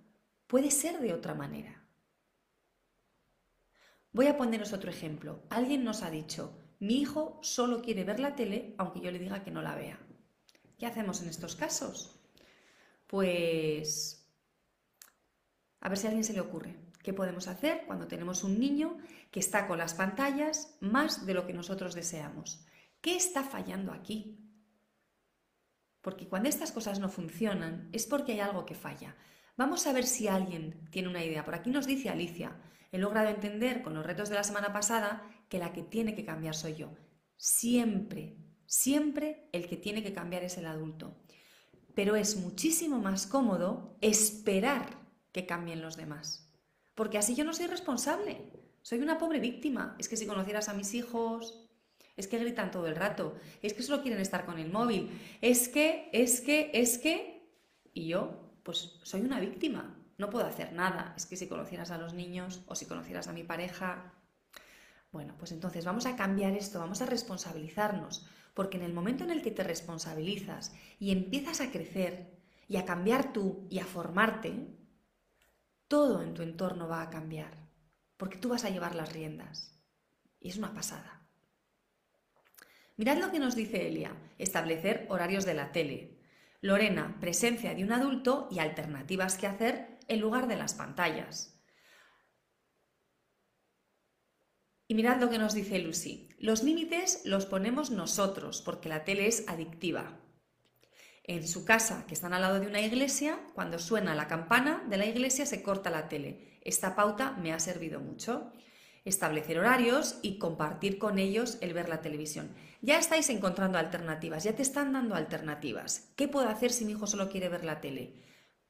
[0.46, 1.82] puede ser de otra manera.
[4.12, 5.42] Voy a poneros otro ejemplo.
[5.50, 9.42] Alguien nos ha dicho, mi hijo solo quiere ver la tele aunque yo le diga
[9.42, 9.98] que no la vea.
[10.78, 12.18] ¿Qué hacemos en estos casos?
[13.06, 14.26] Pues
[15.80, 16.76] a ver si a alguien se le ocurre.
[17.02, 18.98] ¿Qué podemos hacer cuando tenemos un niño
[19.30, 22.66] que está con las pantallas más de lo que nosotros deseamos?
[23.00, 24.45] ¿Qué está fallando aquí?
[26.06, 29.16] Porque cuando estas cosas no funcionan es porque hay algo que falla.
[29.56, 31.44] Vamos a ver si alguien tiene una idea.
[31.44, 32.56] Por aquí nos dice Alicia,
[32.92, 36.24] he logrado entender con los retos de la semana pasada que la que tiene que
[36.24, 36.94] cambiar soy yo.
[37.36, 41.16] Siempre, siempre el que tiene que cambiar es el adulto.
[41.96, 45.00] pero es muchísimo más cómodo esperar
[45.32, 46.52] que cambien los demás.
[46.94, 48.52] Porque así yo no soy responsable.
[48.80, 49.96] Soy una pobre víctima.
[49.98, 51.65] Es que si conocieras a mis hijos,
[52.16, 55.68] es que gritan todo el rato, es que solo quieren estar con el móvil, es
[55.68, 57.50] que, es que, es que...
[57.92, 61.14] Y yo, pues soy una víctima, no puedo hacer nada.
[61.16, 64.12] Es que si conocieras a los niños o si conocieras a mi pareja...
[65.12, 69.30] Bueno, pues entonces vamos a cambiar esto, vamos a responsabilizarnos, porque en el momento en
[69.30, 72.36] el que te responsabilizas y empiezas a crecer
[72.68, 74.76] y a cambiar tú y a formarte,
[75.88, 77.56] todo en tu entorno va a cambiar,
[78.16, 79.80] porque tú vas a llevar las riendas.
[80.40, 81.15] Y es una pasada.
[82.96, 86.18] Mirad lo que nos dice Elia, establecer horarios de la tele.
[86.62, 91.56] Lorena, presencia de un adulto y alternativas que hacer en lugar de las pantallas.
[94.88, 96.28] Y mirad lo que nos dice Lucy.
[96.38, 100.20] Los límites los ponemos nosotros porque la tele es adictiva.
[101.24, 104.96] En su casa, que están al lado de una iglesia, cuando suena la campana de
[104.96, 106.60] la iglesia se corta la tele.
[106.62, 108.52] Esta pauta me ha servido mucho.
[109.06, 112.50] Establecer horarios y compartir con ellos el ver la televisión.
[112.82, 116.12] Ya estáis encontrando alternativas, ya te están dando alternativas.
[116.16, 118.14] ¿Qué puedo hacer si mi hijo solo quiere ver la tele?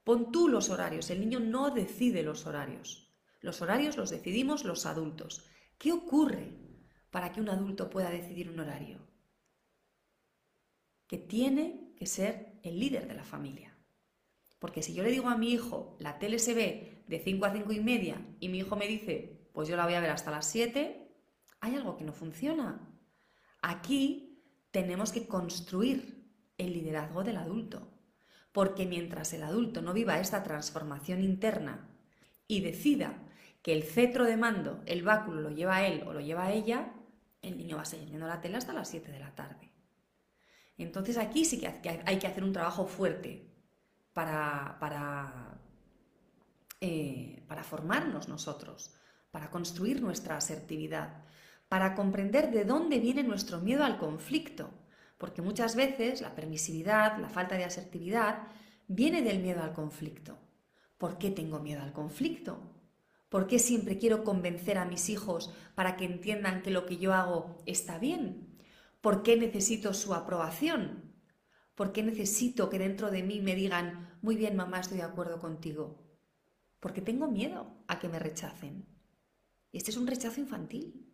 [0.05, 3.11] Pon tú los horarios, el niño no decide los horarios.
[3.41, 5.47] Los horarios los decidimos los adultos.
[5.79, 6.53] ¿Qué ocurre
[7.11, 8.99] para que un adulto pueda decidir un horario?
[11.07, 13.75] Que tiene que ser el líder de la familia.
[14.59, 17.53] Porque si yo le digo a mi hijo, la tele se ve de 5 a
[17.53, 20.31] 5 y media, y mi hijo me dice, pues yo la voy a ver hasta
[20.31, 21.09] las 7,
[21.61, 22.79] hay algo que no funciona.
[23.63, 27.91] Aquí tenemos que construir el liderazgo del adulto.
[28.53, 31.89] Porque mientras el adulto no viva esta transformación interna
[32.47, 33.15] y decida
[33.63, 36.53] que el cetro de mando, el báculo lo lleva a él o lo lleva a
[36.53, 36.93] ella,
[37.41, 39.73] el niño va a seguir viendo la tele hasta las 7 de la tarde.
[40.77, 43.51] Entonces aquí sí que hay que hacer un trabajo fuerte
[44.13, 45.59] para, para,
[46.83, 48.93] eh, para formarnos nosotros,
[49.37, 51.23] para construir nuestra asertividad,
[51.69, 54.71] para comprender de dónde viene nuestro miedo al conflicto,
[55.19, 58.45] porque muchas veces la permisividad, la falta de asertividad,
[58.89, 60.39] viene del miedo al conflicto.
[60.97, 62.59] ¿Por qué tengo miedo al conflicto?
[63.29, 67.13] ¿Por qué siempre quiero convencer a mis hijos para que entiendan que lo que yo
[67.13, 68.57] hago está bien?
[69.03, 71.13] ¿Por qué necesito su aprobación?
[71.75, 75.39] ¿Por qué necesito que dentro de mí me digan, muy bien mamá, estoy de acuerdo
[75.41, 76.03] contigo?
[76.81, 78.96] Porque tengo miedo a que me rechacen.
[79.77, 81.13] Este es un rechazo infantil.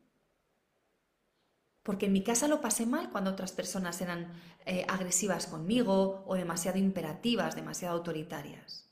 [1.82, 4.32] Porque en mi casa lo pasé mal cuando otras personas eran
[4.66, 8.88] eh, agresivas conmigo o demasiado imperativas, demasiado autoritarias.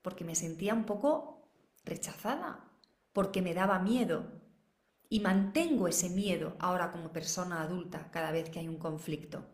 [0.00, 1.50] Porque me sentía un poco
[1.84, 2.70] rechazada,
[3.12, 4.40] porque me daba miedo.
[5.10, 9.46] Y mantengo ese miedo ahora como persona adulta cada vez que hay un conflicto.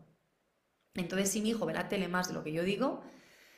[0.93, 3.03] Entonces, si mi hijo ve la tele más de lo que yo digo,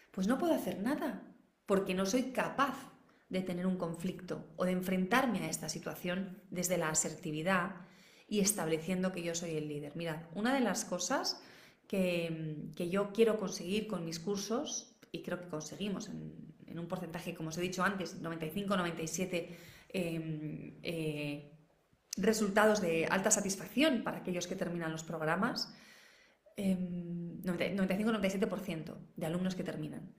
[0.10, 1.36] pues no puedo hacer nada,
[1.68, 2.92] porque no soy capaz
[3.32, 7.88] de tener un conflicto o de enfrentarme a esta situación desde la asertividad
[8.28, 9.96] y estableciendo que yo soy el líder.
[9.96, 11.42] Mirad, una de las cosas
[11.88, 17.34] que, que yo quiero conseguir con mis cursos, y creo que conseguimos en, un porcentaje,
[17.34, 19.48] como os he dicho antes, 95-97
[19.90, 21.52] em, eh,
[22.18, 25.74] resultados de alta satisfacción para aquellos que terminan los programas,
[26.58, 28.84] 95-97% em,
[29.16, 30.14] de alumnos que terminan.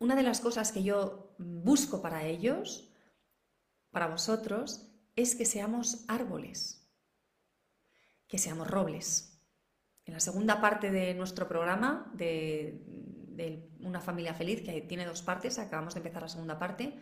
[0.00, 2.90] Una de las cosas que yo busco para ellos,
[3.90, 6.90] para vosotros, es que seamos árboles,
[8.26, 9.38] que seamos robles.
[10.06, 12.82] En la segunda parte de nuestro programa de,
[13.80, 16.98] una familia feliz, que tiene dos partes, acabamos de empezar la segunda parte,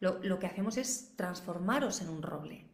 [0.00, 2.68] lo, que hacemos es transformaros en un roble.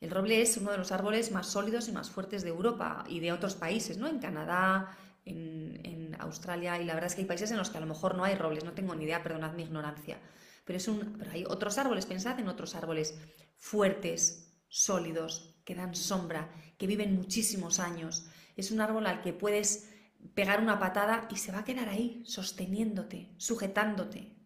[0.00, 3.20] El roble es uno de los árboles más sólidos y más fuertes de Europa y
[3.20, 4.06] de otros países, ¿no?
[4.06, 7.80] En Canadá, en, Australia, y la verdad es que hay países en los que a
[7.80, 10.18] lo mejor no hay robles, no tengo ni idea, perdonad mi ignorancia.
[10.64, 13.16] Pero, es un, pero hay otros árboles, pensad en otros árboles
[13.56, 18.26] fuertes, sólidos, que dan sombra, que viven muchísimos años.
[18.56, 19.90] Es un árbol al que puedes
[20.34, 24.36] pegar una patada y se va a quedar ahí, sosteniéndote, sujetándote,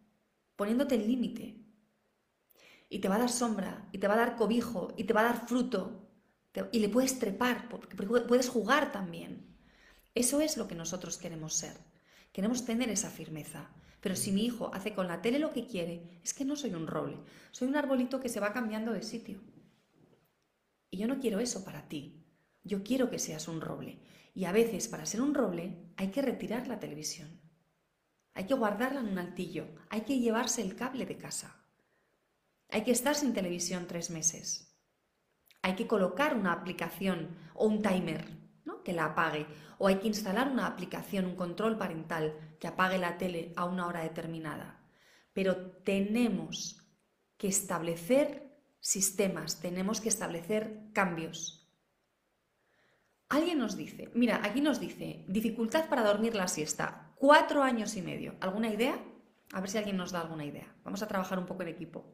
[0.57, 1.65] poniéndote el límite.
[2.89, 5.21] Y te va a dar sombra, y te va a dar cobijo, y te va
[5.23, 6.11] a dar fruto,
[6.71, 9.52] y le puedes trepar, porque puedes jugar también.
[10.14, 11.77] Eso es lo que nosotros queremos ser.
[12.33, 13.70] Queremos tener esa firmeza.
[14.01, 16.75] Pero si mi hijo hace con la tele lo que quiere, es que no soy
[16.75, 17.18] un roble,
[17.53, 19.40] soy un arbolito que se va cambiando de sitio.
[20.90, 22.27] Y yo no quiero eso para ti.
[22.64, 24.01] Yo quiero que seas un roble.
[24.35, 27.40] Y a veces para ser un roble hay que retirar la televisión.
[28.35, 29.68] Hay que guardarla en un altillo.
[29.88, 31.64] Hay que llevarse el cable de casa.
[32.68, 34.77] Hay que estar sin televisión tres meses.
[35.62, 38.83] Hay que colocar una aplicación o un timer ¿no?
[38.83, 39.46] que la apague.
[39.79, 43.87] O hay que instalar una aplicación, un control parental que apague la tele a una
[43.87, 44.81] hora determinada.
[45.33, 46.83] Pero tenemos
[47.37, 51.62] que establecer sistemas, tenemos que establecer cambios.
[53.29, 58.03] Alguien nos dice, mira, aquí nos dice, dificultad para dormir la siesta, cuatro años y
[58.03, 58.37] medio.
[58.40, 59.03] ¿Alguna idea?
[59.53, 60.75] A ver si alguien nos da alguna idea.
[60.85, 62.05] Vamos a trabajar un poco en equipo.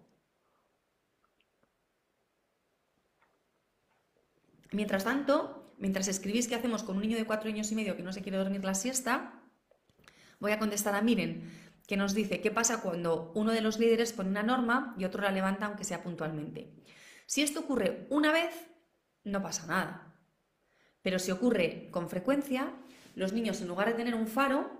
[4.70, 8.03] Mientras tanto, mientras escribís qué hacemos con un niño de cuatro años y medio que
[8.03, 9.43] no se quiere dormir la siesta,
[10.41, 11.51] voy a contestar a Miren,
[11.87, 15.23] que nos dice qué pasa cuando uno de los líderes pone una norma y otro
[15.23, 16.75] la levanta aunque sea puntualmente.
[17.27, 18.71] Si esto ocurre una vez,
[19.25, 20.14] no pasa nada.
[21.03, 22.75] Pero si ocurre con frecuencia,
[23.14, 24.71] los niños en lugar de tener un faro,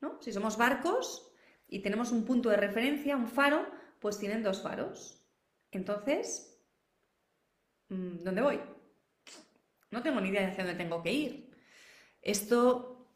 [0.00, 0.20] ¿no?
[0.20, 1.32] si somos barcos
[1.68, 3.66] y tenemos un punto de referencia, un faro,
[4.00, 5.24] pues tienen dos faros.
[5.70, 6.60] Entonces,
[7.88, 8.60] mm, ¿dónde voy?
[9.92, 11.52] No tengo ni idea de hacia dónde tengo que ir.
[12.22, 13.06] Esto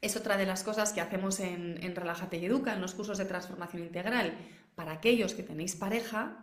[0.00, 3.18] es otra de las cosas que hacemos en, en Relájate y Educa, en los cursos
[3.18, 4.34] de transformación integral.
[4.74, 6.42] Para aquellos que tenéis pareja,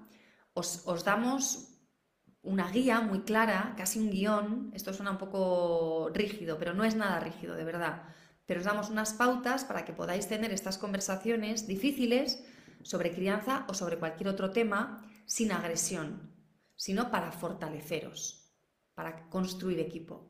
[0.54, 1.80] os, os damos
[2.44, 4.72] una guía muy clara, casi un guion.
[4.76, 8.04] Esto suena un poco rígido, pero no es nada rígido, de verdad.
[8.46, 12.46] Pero os damos unas pautas para que podáis tener estas conversaciones difíciles
[12.84, 16.32] sobre crianza o sobre cualquier otro tema sin agresión,
[16.76, 18.41] sino para fortaleceros
[19.02, 20.30] para construir equipo.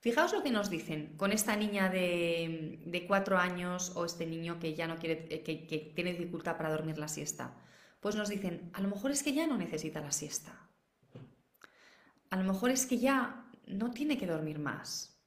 [0.00, 4.74] Fijaos lo que nos dicen con esta niña de, cuatro años o este niño que
[4.74, 7.56] ya no quiere, eh, que, tiene dificultad para dormir la siesta.
[8.00, 10.68] Pues nos dicen, a lo mejor es que ya no necesita la siesta.
[12.28, 15.18] A lo mejor es que ya no tiene que dormir más.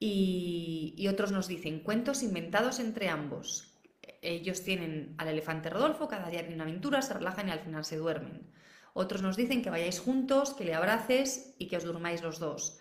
[0.00, 3.78] Y, y, otros nos dicen cuentos inventados entre ambos.
[4.22, 7.84] Ellos tienen al elefante Rodolfo, cada día hay una aventura, se relajan y al final
[7.84, 8.50] se duermen.
[8.94, 12.80] Otros nos dicen que vayáis juntos, que le abraces y que os durmáis los dos.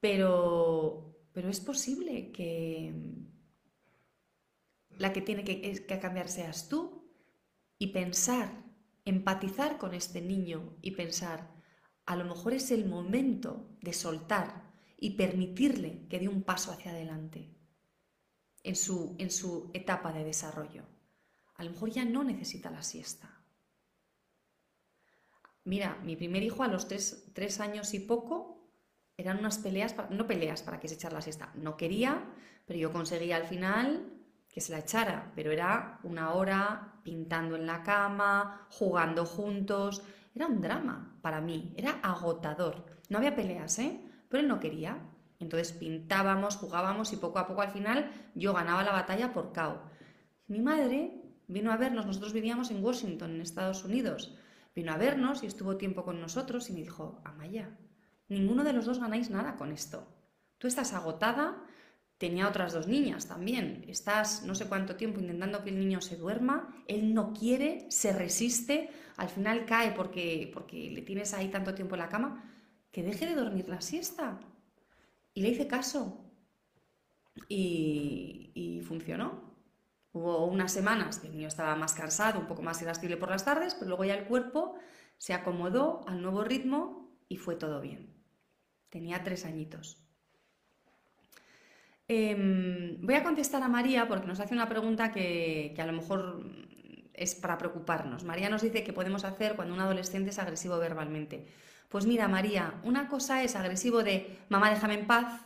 [0.00, 2.94] Pero, pero es posible que
[4.90, 7.10] la que tiene que, que cambiar seas tú
[7.78, 8.64] y pensar,
[9.04, 11.54] empatizar con este niño y pensar,
[12.06, 16.92] a lo mejor es el momento de soltar y permitirle que dé un paso hacia
[16.92, 17.54] adelante
[18.62, 20.84] en su, en su etapa de desarrollo.
[21.54, 23.35] A lo mejor ya no necesita la siesta.
[25.66, 28.70] Mira, mi primer hijo a los tres, años y poco
[29.16, 32.24] eran unas peleas, no peleas para que se echara la siesta, no quería,
[32.66, 34.12] pero yo conseguía al final
[34.48, 40.04] que se la echara, pero era una hora pintando en la cama, jugando juntos,
[40.36, 42.86] era un drama para mí, era agotador.
[43.08, 44.00] No había peleas, ¿eh?
[44.28, 44.98] Pero él no quería.
[45.40, 49.82] Entonces pintábamos, jugábamos y poco a poco al final yo ganaba la batalla por KO.
[50.46, 54.36] Mi madre vino a vernos, nosotros vivíamos en Washington, en Estados Unidos.
[54.76, 57.74] Vino a vernos y estuvo tiempo con nosotros y me dijo, Amaya,
[58.28, 60.06] ninguno de los dos ganáis nada con esto.
[60.58, 61.64] Tú estás agotada,
[62.18, 66.18] tenía otras dos niñas también, estás no sé cuánto tiempo intentando que el niño se
[66.18, 71.74] duerma, él no quiere, se resiste, al final cae porque, porque le tienes ahí tanto
[71.74, 72.44] tiempo en la cama,
[72.92, 74.38] que deje de dormir la siesta.
[75.32, 76.22] Y le hice caso.
[77.48, 79.55] Y, y funcionó.
[80.16, 83.44] Hubo unas semanas que el niño estaba más cansado, un poco más irascible por las
[83.44, 84.74] tardes, pero luego ya el cuerpo
[85.18, 88.14] se acomodó al nuevo ritmo y fue todo bien.
[88.88, 90.02] Tenía tres añitos.
[92.08, 95.92] Em, voy a contestar a María porque nos hace una pregunta que, que a lo
[95.92, 96.46] mejor
[97.12, 98.24] es para preocuparnos.
[98.24, 101.46] María nos dice qué podemos hacer cuando un adolescente es agresivo verbalmente.
[101.90, 105.44] Pues mira, María, una cosa es agresivo de mamá déjame en paz,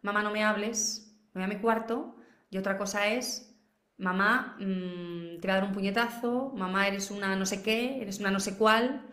[0.00, 2.14] mamá no me hables, voy a mi cuarto,
[2.50, 3.54] y otra cosa es,
[3.96, 8.20] mamá, mm, te voy a dar un puñetazo, mamá, eres una no sé qué, eres
[8.20, 9.04] una no sé cuál.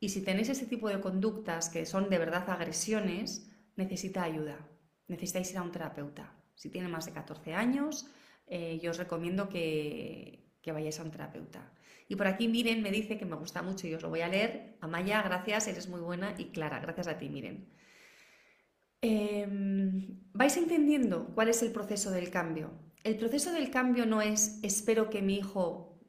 [0.00, 4.58] Y si tenéis ese tipo de conductas que son de verdad agresiones, necesita ayuda.
[5.08, 6.32] Necesitáis ir a un terapeuta.
[6.54, 8.06] Si tiene más de 14 años,
[8.46, 11.72] eh, yo os recomiendo que, que vayáis a un terapeuta.
[12.08, 14.28] Y por aquí Miren me dice que me gusta mucho y os lo voy a
[14.28, 14.76] leer.
[14.80, 16.78] Amaya, gracias, eres muy buena y clara.
[16.80, 17.68] Gracias a ti, Miren.
[19.00, 22.70] Em, ¿Vais entendiendo cuál es el proceso del cambio?
[23.04, 26.00] El proceso del cambio no es espero que mi hijo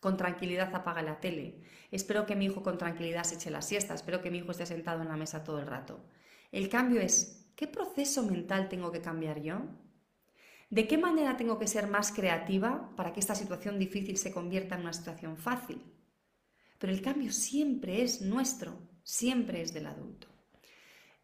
[0.00, 3.94] con tranquilidad apague la tele, espero que mi hijo con tranquilidad se eche la siesta,
[3.94, 6.04] espero que mi hijo esté sentado en la mesa todo el rato.
[6.52, 9.62] El cambio es ¿qué proceso mental tengo que cambiar yo?
[10.70, 14.76] ¿De qué manera tengo que ser más creativa para que esta situación difícil se convierta
[14.76, 15.82] en una situación fácil?
[16.78, 20.35] Pero el cambio siempre es nuestro, siempre es del adulto.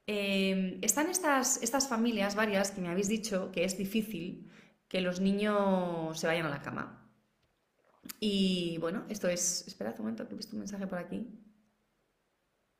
[0.06, 4.50] Em, están estas, estas familias, varias, que me habéis dicho que es difícil
[4.88, 7.08] que los niños se vayan a la cama.
[8.18, 9.66] Y bueno, esto es.
[9.66, 11.28] Esperad un momento, que he visto un mensaje por aquí.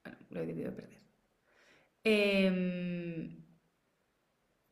[0.04, 1.00] Bueno, lo he debido perder.
[2.04, 3.44] Em,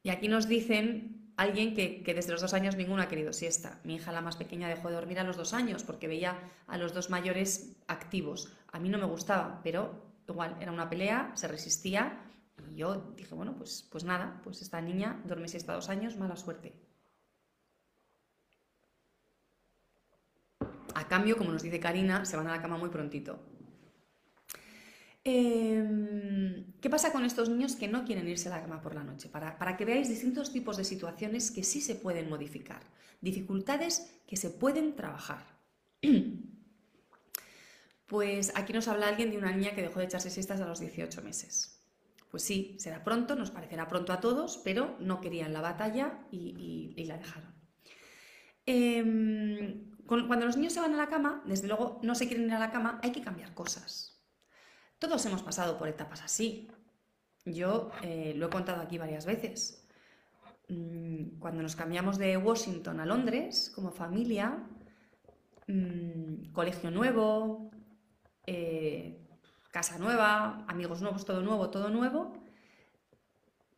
[0.03, 3.81] y aquí nos dicen alguien que, que, desde los dos años ninguno ha querido siesta.
[3.85, 6.37] Mi hija, la más pequeña, dejó de dormir a los dos años porque veía
[6.67, 8.53] a los dos mayores activos.
[8.73, 12.30] A mí no me gustaba, pero igual era una pelea, se resistía
[12.71, 16.37] y yo dije, bueno, pues, pues nada, pues esta niña duerme siesta dos años, mala
[16.37, 16.75] suerte.
[20.95, 23.39] A cambio, como nos dice Karina, se van a la cama muy prontito.
[25.23, 29.05] Em, ¿Qué pasa con estos niños que no quieren irse a la cama por la
[29.05, 29.29] noche?
[29.29, 32.83] Para, para, que veáis distintos tipos de situaciones que sí se pueden modificar,
[33.21, 35.45] dificultades que se pueden trabajar.
[38.11, 40.81] Pues aquí nos habla alguien de una niña que dejó de echarse siestas a los
[40.81, 41.80] 18 meses.
[42.31, 46.95] Pues sí, será pronto, nos parecerá pronto a todos, pero no querían la batalla y,
[47.07, 47.55] la dejaron.
[48.67, 52.53] Em, cuando los niños se van a la cama, desde luego no se quieren ir
[52.53, 54.23] a la cama, hay que cambiar cosas.
[54.99, 56.69] Todos hemos pasado por etapas así.
[57.45, 59.89] Yo eh, lo he contado aquí varias veces.
[60.69, 64.69] Mm, cuando nos cambiamos de Washington a Londres como familia,
[65.67, 67.71] mm, colegio nuevo,
[68.47, 69.27] eh,
[69.71, 72.33] casa nueva, amigos nuevos, todo nuevo, todo nuevo.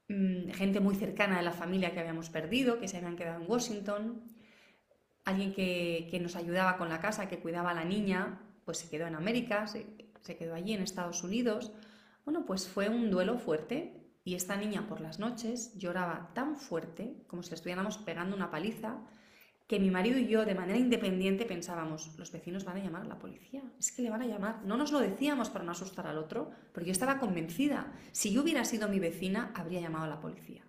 [0.09, 3.51] Mm, gente muy cercana de la familia que habíamos perdido, que se habían quedado en
[3.51, 4.23] Washington.
[5.25, 9.07] Alguien que, nos ayudaba con la casa, que cuidaba a la niña, pues se quedó
[9.07, 9.87] en América, se,
[10.21, 11.73] se quedó allí en Estados Unidos.
[12.25, 17.23] Bueno, pues fue un duelo fuerte y esta niña por las noches lloraba tan fuerte
[17.27, 19.01] como si estuviéramos pegando una paliza
[19.67, 23.07] que mi marido y yo de manera independiente pensábamos, los vecinos van a llamar a
[23.07, 24.63] la policía, es que le van a llamar.
[24.65, 28.43] No nos lo decíamos para no asustar al otro, porque yo estaba convencida, si yo
[28.43, 30.65] hubiera sido mi vecina, habría llamado a la policía.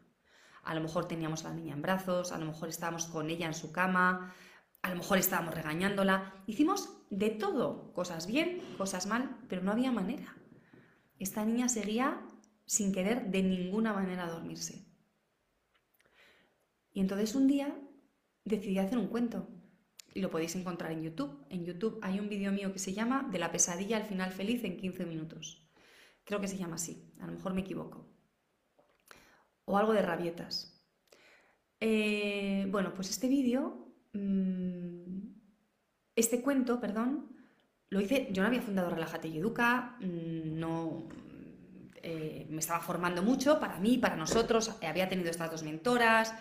[0.63, 3.47] A lo mejor teníamos a la niña en brazos, a lo mejor estábamos con ella
[3.47, 4.33] en su cama,
[4.81, 6.43] a lo mejor estábamos regañándola.
[6.47, 10.35] Hicimos de todo, cosas bien, cosas mal, pero no había manera.
[11.19, 12.21] Esta niña seguía
[12.65, 14.85] sin querer de ninguna manera dormirse.
[16.93, 17.75] Y entonces un día
[18.45, 19.47] decidí hacer un cuento.
[20.13, 21.45] Y lo podéis encontrar en YouTube.
[21.49, 24.63] En YouTube hay un vídeo mío que se llama De la pesadilla al final feliz
[24.63, 25.67] en 15 minutos.
[26.23, 28.07] Creo que se llama así, a lo mejor me equivoco.
[29.65, 30.73] O algo de rabietas.
[31.79, 35.19] Eh, bueno, pues este vídeo, mm,
[36.15, 37.35] este cuento, perdón,
[37.89, 41.09] lo hice, yo no había fundado Relájate y Educa, mm, no,
[42.01, 46.33] eh, me estaba formando mucho para mí, para nosotros, había tenido estas dos mentoras,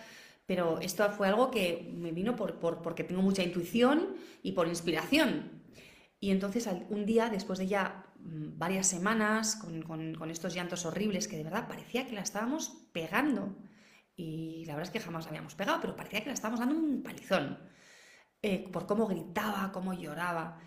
[0.45, 5.63] pero esto fue algo que me vino por, porque tengo mucha intuición y por inspiración.
[6.19, 11.37] Y entonces un día, después de ya mm, varias semanas, con, estos llantos horribles, que
[11.37, 13.55] de verdad parecía que la estábamos pegando,
[14.15, 16.75] y la verdad es que jamás la habíamos pegado, pero parecía que la estábamos dando
[16.75, 17.59] un palizón,
[18.41, 20.59] eh, por cómo gritaba, cómo lloraba.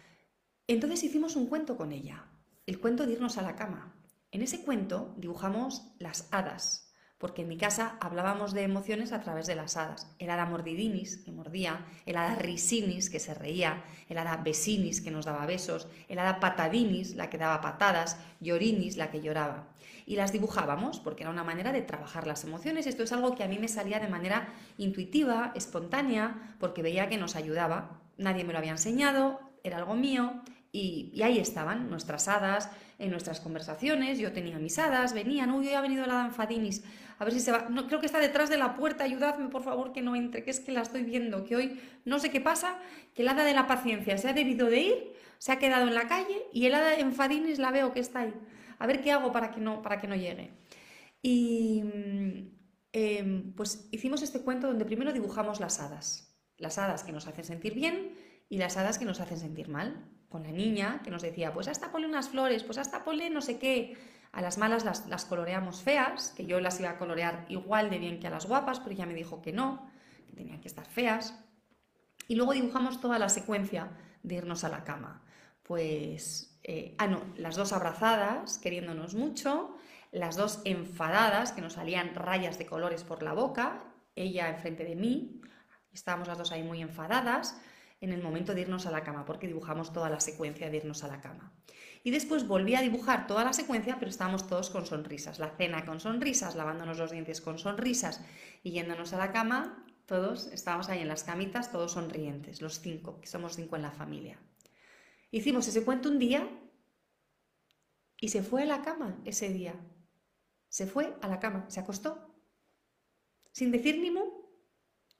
[0.66, 2.26] Entonces hicimos un cuento con ella,
[2.66, 3.94] el cuento de irnos a la cama.
[4.32, 6.85] En ese cuento dibujamos las hadas,
[7.18, 10.06] porque en mi casa hablábamos de emociones a través de las hadas.
[10.18, 15.10] El hada mordidinis, que mordía, el hada risinis, que se reía, el hada besinis, que
[15.10, 19.68] nos daba besos, el hada patadinis, la que daba patadas, llorinis, la que lloraba.
[20.04, 22.86] Y las dibujábamos, porque era una manera de trabajar las emociones.
[22.86, 27.16] Esto es algo que a mí me salía de manera intuitiva, espontánea, porque veía que
[27.16, 28.02] nos ayudaba.
[28.18, 30.42] Nadie me lo había enseñado, era algo mío,
[30.76, 34.18] y, ahí estaban nuestras hadas en nuestras conversaciones.
[34.18, 36.84] Yo tenía mis hadas, venían, uy, hoy ha venido la danfadinis,
[37.18, 37.68] a ver si se va.
[37.70, 40.50] No, creo que está detrás de la puerta, ayudadme por favor que no entre, que
[40.50, 42.78] es que la estoy viendo, que hoy no sé qué pasa,
[43.14, 45.94] que el hada de la paciencia se ha debido de ir, se ha quedado en
[45.94, 48.34] la calle y el hada de enfadinis la veo que está ahí.
[48.78, 50.52] A ver qué hago para que no, para que no llegue.
[51.22, 51.82] Y
[52.92, 56.36] em, pues hicimos este cuento donde primero dibujamos las hadas.
[56.58, 58.14] Las hadas que nos hacen sentir bien
[58.48, 61.68] y las hadas que nos hacen sentir mal con la niña que nos decía, pues
[61.68, 63.96] hasta ponle unas flores, pues hasta ponle no sé qué.
[64.36, 68.20] A las malas las, coloreamos feas, que yo las iba a colorear igual de bien
[68.20, 69.90] que a las guapas, pero ella me dijo que no,
[70.26, 71.42] que tenían que estar feas.
[72.28, 75.24] Y luego dibujamos toda la secuencia de irnos a la cama.
[75.62, 79.74] Pues, eh, ah, no, las dos abrazadas, queriéndonos mucho,
[80.12, 83.84] las dos enfadadas, que nos salían rayas de colores por la boca,
[84.16, 85.40] ella enfrente de mí,
[85.94, 87.58] estábamos las dos ahí muy enfadadas,
[88.02, 91.02] en el momento de irnos a la cama, porque dibujamos toda la secuencia de irnos
[91.04, 91.54] a la cama.
[92.06, 95.40] Y después volví a dibujar toda la secuencia, pero estábamos todos con sonrisas.
[95.40, 98.20] La cena con sonrisas, lavándonos los dientes con sonrisas
[98.62, 103.20] y yéndonos a la cama, todos estábamos ahí en las camitas, todos sonrientes, los cinco,
[103.20, 104.38] que somos cinco en la familia.
[105.32, 106.48] Hicimos ese cuento un día
[108.20, 109.74] y se fue a la cama ese día.
[110.68, 112.32] Se fue a la cama, se acostó.
[113.50, 114.44] Sin decir ni mu,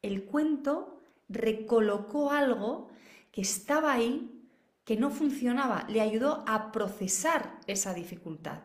[0.03, 2.91] el cuento recolocó algo
[3.33, 4.36] que estaba ahí,
[4.87, 8.61] que no funcionaba, le ayudó a procesar esa dificultad.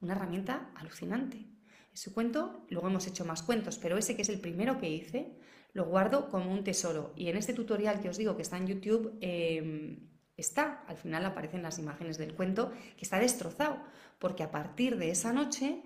[0.00, 1.46] Una herramienta alucinante.
[1.92, 5.36] Ese cuento, luego hemos hecho más cuentos, pero ese que es el primero que hice,
[5.74, 7.12] lo guardo como un tesoro.
[7.16, 10.08] Y en este tutorial que os digo que está en YouTube, em,
[10.38, 13.76] está, al final aparecen las imágenes del cuento, que está destrozado,
[14.18, 15.82] porque a partir de esa noche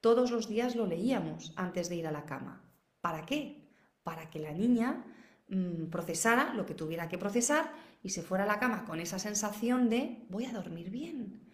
[0.00, 2.62] todos los días lo leíamos antes de ir a la cama.
[3.00, 3.68] ¿Para qué?
[4.04, 5.04] Para que la niña
[5.48, 7.72] mm, procesara lo que tuviera que procesar
[8.02, 11.46] y se fuera a la cama con esa sensación de voy a dormir bien.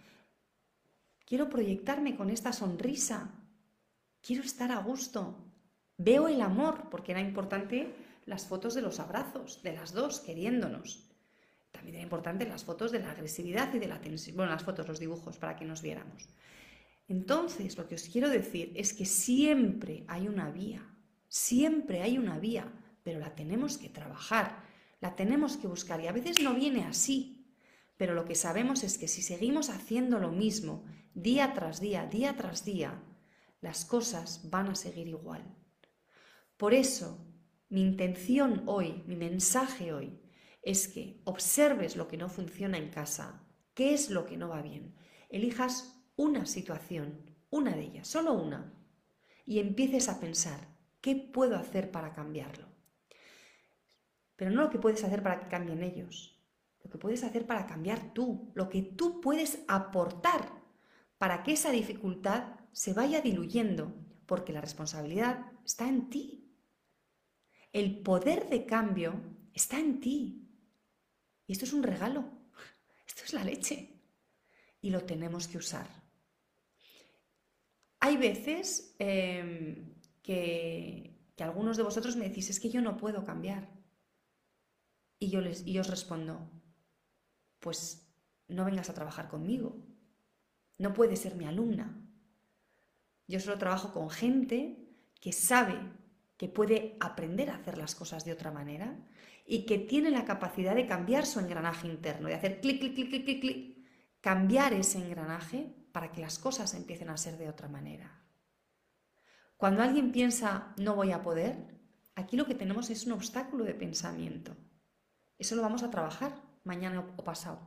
[1.25, 3.31] Quiero proyectarme con esta sonrisa.
[4.21, 5.45] Quiero estar a gusto.
[5.97, 7.95] Veo el amor, porque era importante
[8.27, 11.09] las fotos de los abrazos, de las dos, queriéndonos.
[11.71, 14.37] También era importante las fotos de la agresividad y de la tensión.
[14.37, 16.29] Bueno, las fotos, los dibujos, para que nos viéramos.
[17.09, 20.83] Entonces, lo que os quiero decir es que siempre hay una vía,
[21.29, 22.71] siempre hay una vía,
[23.03, 24.63] pero la tenemos que trabajar,
[25.03, 27.45] la tenemos que buscar y a veces no viene así.
[27.97, 32.37] Pero lo que sabemos es que si seguimos haciendo lo mismo día tras día, día
[32.37, 33.03] tras día,
[33.61, 35.43] las cosas van a seguir igual.
[36.57, 37.27] Por eso,
[37.69, 40.21] mi intención hoy, mi mensaje hoy,
[40.63, 43.45] es que observes lo que no funciona en casa,
[43.75, 44.95] qué es lo que no va bien,
[45.29, 48.73] elijas una situación, una de ellas, solo una,
[49.45, 50.61] y empieces a pensar,
[51.01, 52.72] ¿qué puedo hacer para cambiarlo?
[54.43, 56.37] Pero no lo que puedes hacer para que cambien ellos,
[56.83, 60.61] lo que puedes hacer para cambiar tú, lo que tú puedes aportar
[61.17, 63.95] para que esa dificultad se vaya diluyendo,
[64.27, 66.53] porque la responsabilidad está en ti.
[67.73, 69.15] El poder de cambio
[69.55, 70.45] está en ti.
[71.47, 72.25] Y esto es un regalo,
[73.07, 74.01] esto es la leche.
[74.81, 75.87] Y lo tenemos que usar.
[78.01, 83.82] Hay veces em, que, algunos de vosotros me decís, es que yo no puedo cambiar.
[85.23, 86.51] Y yo, les, y os respondo,
[87.61, 88.13] pues
[88.49, 89.77] no vengas a trabajar conmigo.
[90.79, 91.97] No puedes ser mi alumna.
[93.29, 94.85] Yo solo trabajo con gente
[95.21, 95.79] que sabe
[96.37, 98.99] que puede aprender a hacer las cosas de otra manera
[99.47, 103.09] y que tiene la capacidad de cambiar su engranaje interno, de hacer clic, clic, clic,
[103.11, 103.87] clic, clic, clic,
[104.21, 108.25] cambiar ese engranaje para que las cosas empiecen a ser de otra manera.
[109.57, 111.79] Cuando alguien piensa no voy a poder,
[112.17, 114.57] aquí lo que tenemos es un obstáculo de pensamiento.
[115.43, 117.59] Eso lo vamos a trabajar mañana o pasado.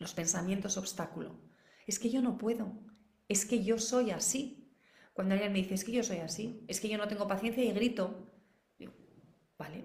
[0.00, 1.38] Los pensamientos obstáculo.
[1.86, 2.72] Es que yo no puedo,
[3.28, 4.68] es que yo soy así.
[5.12, 7.62] Cuando alguien me dice, es que yo soy así, es que yo no tengo paciencia
[7.62, 8.26] y grito,
[8.76, 8.92] digo,
[9.56, 9.84] vale,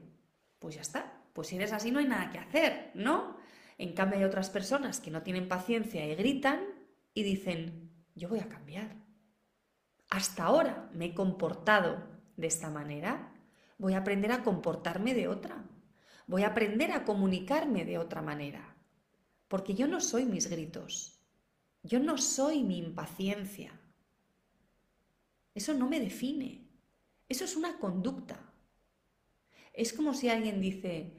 [0.58, 1.22] pues ya está.
[1.34, 3.38] Pues si eres así no hay nada que hacer, ¿no?
[3.78, 6.60] En cambio hay otras personas que no tienen paciencia y gritan
[7.14, 8.96] y dicen, yo voy a cambiar.
[10.10, 12.04] Hasta ahora me he comportado
[12.36, 13.32] de esta manera,
[13.78, 15.70] voy a aprender a comportarme de otra.
[16.28, 18.76] Voy a aprender a comunicarme de otra manera.
[19.48, 21.20] Porque yo no soy mis gritos.
[21.84, 23.80] Yo no soy mi impaciencia.
[25.54, 26.68] Eso no me define.
[27.28, 28.54] Eso es una conducta.
[29.74, 31.14] Es como si alguien dice,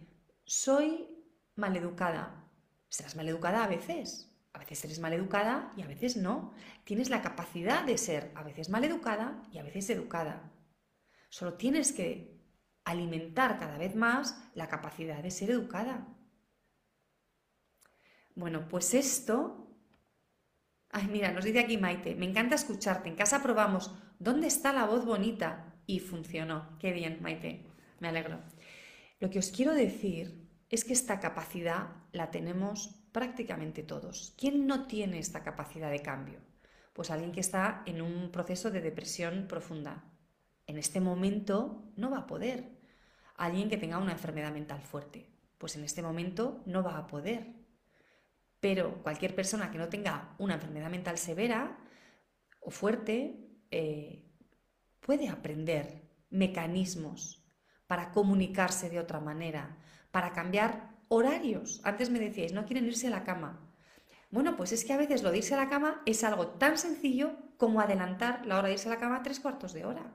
[0.44, 1.08] soy
[1.56, 2.48] maleducada.
[2.88, 6.52] Serás maleducada a veces, a veces eres maleducada y a veces no.
[6.84, 10.52] Tienes la capacidad de ser a veces maleducada y a veces educada.
[11.28, 12.33] Solo tienes que
[12.84, 16.06] alimentar cada vez más la capacidad de ser educada.
[18.34, 19.60] Bueno, pues esto...
[20.90, 23.08] Ay, mira, nos dice aquí Maite, me encanta escucharte.
[23.08, 25.74] En casa probamos, ¿dónde está la voz bonita?
[25.86, 26.78] Y funcionó.
[26.78, 27.66] Qué bien, Maite.
[28.00, 28.40] Me alegro.
[29.18, 34.34] Lo que os quiero decir es que esta capacidad la tenemos prácticamente todos.
[34.36, 36.40] ¿Quién no tiene esta capacidad de cambio?
[36.92, 40.04] Pues alguien que está en un proceso de depresión profunda.
[40.66, 42.70] En este momento no va a poder.
[43.36, 45.28] Alguien que tenga una enfermedad mental fuerte.
[45.58, 47.54] Pues en este momento no va a poder.
[48.60, 51.78] Pero cualquier persona que no tenga una enfermedad mental severa
[52.60, 54.24] o fuerte eh,
[55.00, 57.44] puede aprender mecanismos
[57.86, 59.76] para comunicarse de otra manera,
[60.10, 61.80] para cambiar horarios.
[61.84, 63.60] Antes me decíais, no quieren irse a la cama.
[64.30, 66.78] Bueno, pues es que a veces lo de irse a la cama es algo tan
[66.78, 70.12] sencillo como adelantar la hora de irse a la cama tres cuartos de hora.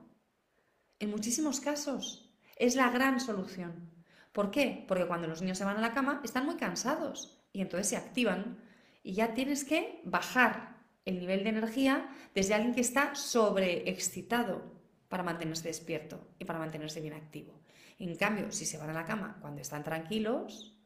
[0.99, 3.89] En muchísimos casos es la gran solución.
[4.31, 4.85] ¿Por qué?
[4.87, 7.97] Porque cuando los niños se van a la cama están muy cansados y entonces se
[7.97, 8.59] activan
[9.01, 15.23] y ya tienes que bajar el nivel de energía desde alguien que está sobreexcitado para
[15.23, 17.59] mantenerse despierto y para mantenerse bien activo.
[17.97, 20.79] En cambio, si se van a la cama cuando están tranquilos,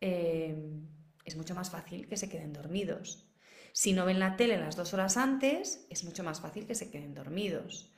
[0.00, 0.86] Em,
[1.24, 3.26] es mucho más fácil que se queden dormidos.
[3.72, 6.90] Si no ven la tele las dos horas antes, es mucho más fácil que se
[6.90, 7.92] queden dormidos.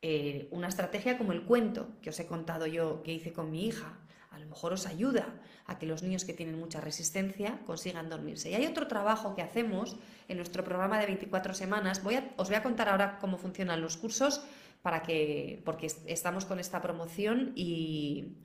[0.00, 3.66] Eh, una estrategia como el cuento que os he contado yo que hice con mi
[3.66, 3.98] hija.
[4.30, 8.50] A lo mejor os ayuda a que los niños que tienen mucha resistencia consigan dormirse.
[8.50, 9.96] Y hay otro trabajo que hacemos
[10.28, 12.02] en nuestro programa de 24 semanas.
[12.04, 14.42] Voy os voy a contar ahora cómo funcionan los cursos
[14.82, 18.36] para que, porque estamos con esta promoción y,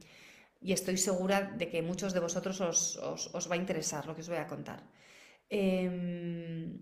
[0.61, 4.37] estoy segura de que muchos de vosotros os, va a interesar lo que os voy
[4.37, 4.83] a contar.
[5.49, 6.79] Em,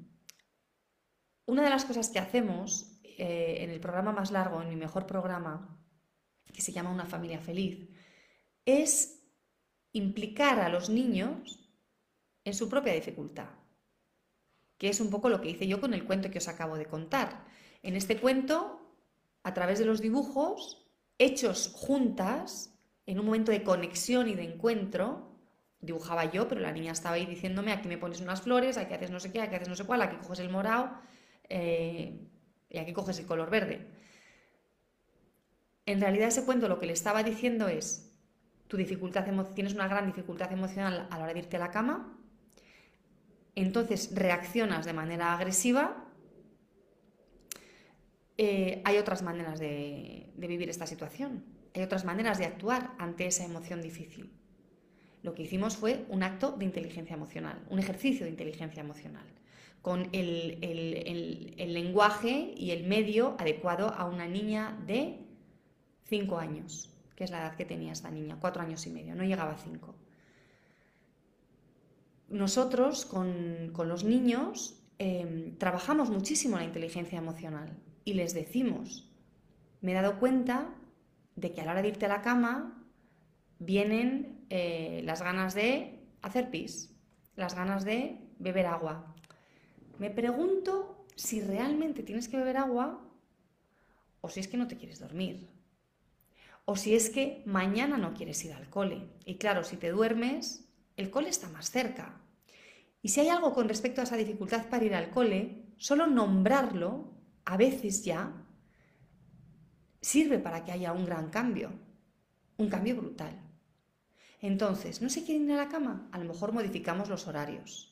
[1.46, 2.91] una de las cosas que hacemos
[3.24, 5.78] eh, en el programa más largo, en mi mejor programa,
[6.52, 7.88] que se llama Una familia feliz,
[8.66, 9.22] es
[9.92, 11.70] implicar a los niños
[12.44, 13.50] en su propia dificultad,
[14.80, 16.88] que es un poco lo que hice yo con el cuento que os acabo de
[16.88, 17.46] contar.
[17.84, 18.82] En este cuento,
[19.44, 20.84] a través de los dibujos,
[21.20, 22.74] hechos juntas,
[23.06, 25.38] en un momento de conexión y de encuentro,
[25.80, 29.12] dibujaba yo, pero la niña estaba ahí diciéndome, aquí me pones unas flores, aquí haces
[29.12, 31.00] no sé qué, aquí haces no sé cuál, aquí coges el morado
[31.54, 32.31] eh,
[32.72, 33.86] y aquí coges el color verde.
[35.86, 38.12] En realidad ese cuento lo que le estaba diciendo es,
[38.68, 42.18] tu dificultad tienes una gran dificultad emocional a la hora de irte a la cama,
[43.56, 46.08] entonces reaccionas de manera agresiva,
[48.38, 51.44] eh, hay otras maneras de, de vivir esta situación,
[51.76, 54.32] hay otras maneras de actuar ante esa emoción difícil.
[55.22, 59.26] Lo que hicimos fue un acto de inteligencia emocional, un ejercicio de inteligencia emocional,
[59.82, 65.20] con el, lenguaje y el medio adecuado a una niña de
[66.06, 69.24] 5 años que es la edad que tenía esta niña, cuatro años y medio, no
[69.24, 69.94] llegaba a cinco.
[72.30, 79.08] Nosotros con, los niños em, trabajamos muchísimo la inteligencia emocional y les decimos,
[79.82, 80.74] me he dado cuenta
[81.36, 82.88] de que a la hora de irte a la cama
[83.60, 86.92] vienen eh, las ganas de hacer pis,
[87.36, 89.11] las ganas de beber agua.
[90.02, 93.08] Me pregunto si realmente tienes que beber agua
[94.22, 95.48] o si es que no te quieres dormir
[96.66, 99.08] o si es que mañana no quieres ir al cole.
[99.26, 102.20] Y claro, si te duermes, el cole está más cerca.
[103.04, 107.14] Y si hay algo con respecto a esa dificultad para ir al cole, solo nombrarlo,
[107.46, 108.34] a veces ya,
[110.02, 111.74] sirve para que haya un gran cambio,
[112.58, 113.40] un cambio brutal.
[114.40, 116.10] Entonces, ¿no se quieren ir a la cama?
[116.12, 117.91] A lo mejor modificamos los horarios.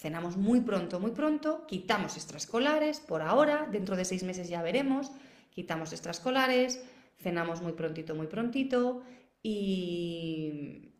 [0.00, 5.12] Cenamos muy pronto, muy pronto, quitamos extraescolares, por ahora, dentro de seis meses ya veremos,
[5.50, 6.82] quitamos extraescolares,
[7.18, 9.02] cenamos muy prontito, muy prontito
[9.42, 10.94] y,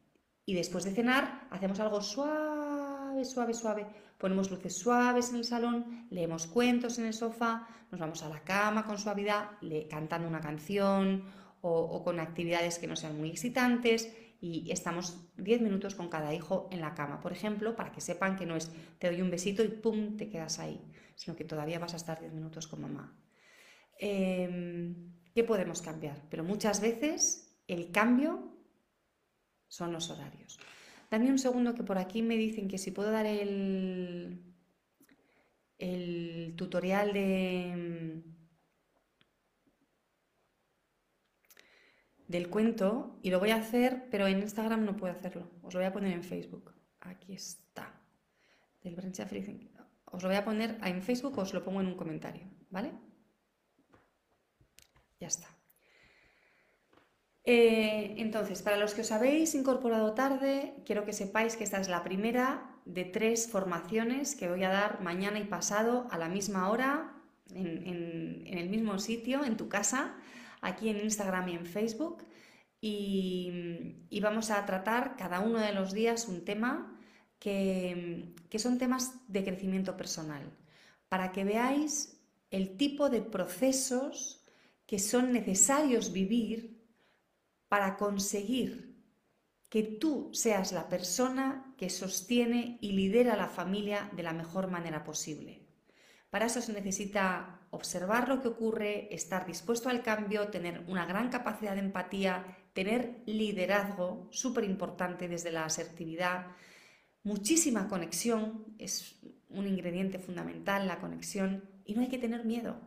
[0.44, 3.86] y después de cenar hacemos algo suave, suave, suave.
[4.18, 8.44] Ponemos luces suaves en el salón, leemos cuentos en el sofá, nos vamos a la
[8.44, 11.24] cama con suavidad, le, cantando una canción
[11.62, 16.34] o, o, con actividades que no sean muy excitantes y estamos 10 minutos con cada
[16.34, 19.30] hijo en la cama, por ejemplo, para que sepan que no es te doy un
[19.30, 20.80] besito y pum, te quedas ahí,
[21.14, 23.16] sino que todavía vas a estar 10 minutos con mamá.
[23.98, 24.94] Eh,
[25.34, 26.22] ¿Qué podemos cambiar?
[26.30, 28.56] Pero muchas veces el cambio
[29.68, 30.58] son los horarios.
[31.10, 34.42] Dame un segundo que por aquí me dicen que si puedo dar el,
[35.78, 38.22] el tutorial de,
[42.30, 45.50] del cuento y lo voy a hacer, pero en Instagram no puedo hacerlo.
[45.62, 46.72] Os lo voy a poner en Facebook.
[47.00, 47.92] Aquí está.
[48.82, 48.94] Del
[50.04, 52.92] Os lo voy a poner en Facebook o os lo pongo en un comentario, ¿vale?
[55.18, 55.48] Ya está.
[57.42, 61.88] Eh, entonces, para los que os habéis incorporado tarde, quiero que sepáis que esta es
[61.88, 66.70] la primera de tres formaciones que voy a dar mañana y pasado a la misma
[66.70, 67.16] hora,
[67.52, 70.14] en, el mismo sitio, en tu casa,
[70.60, 72.26] aquí en Instagram y en Facebook.
[72.80, 76.98] Y, vamos a tratar cada uno de los días un tema
[77.38, 80.42] que, son temas de crecimiento personal,
[81.08, 84.42] para que veáis el tipo de procesos
[84.86, 86.80] que son necesarios vivir
[87.68, 88.90] para conseguir
[89.68, 95.04] que tú seas la persona que sostiene y lidera la familia de la mejor manera
[95.04, 95.59] posible.
[96.30, 101.28] Para eso se necesita observar lo que ocurre, estar dispuesto al cambio, tener una gran
[101.28, 106.46] capacidad de empatía, tener liderazgo, súper importante desde la asertividad,
[107.24, 109.16] muchísima conexión, es
[109.48, 112.80] un ingrediente fundamental la conexión, y no hay que tener miedo,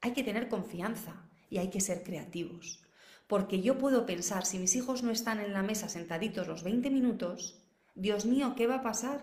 [0.00, 2.84] hay que tener confianza y hay que ser creativos.
[3.28, 6.90] Porque yo puedo pensar, si mis hijos no están en la mesa sentaditos los 20
[6.90, 7.62] minutos,
[7.94, 9.20] Dios mío, ¿qué va a pasar?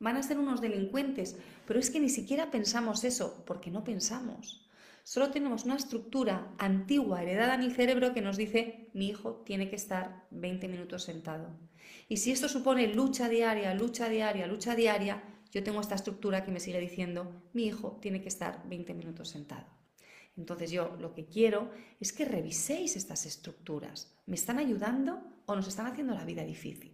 [0.00, 1.36] Van a ser unos delincuentes,
[1.66, 4.66] pero es que ni siquiera pensamos eso, porque no pensamos.
[5.04, 9.70] Solo tenemos una estructura antigua heredada en el cerebro que nos dice, mi hijo tiene
[9.70, 11.50] que estar 20 minutos sentado.
[12.08, 15.22] Y si esto supone lucha diaria, lucha diaria, lucha diaria,
[15.52, 19.28] yo tengo esta estructura que me sigue diciendo, mi hijo tiene que estar 20 minutos
[19.28, 19.66] sentado.
[20.36, 24.14] Entonces yo lo que quiero es que reviséis estas estructuras.
[24.26, 26.89] ¿Me están ayudando o nos están haciendo la vida difícil.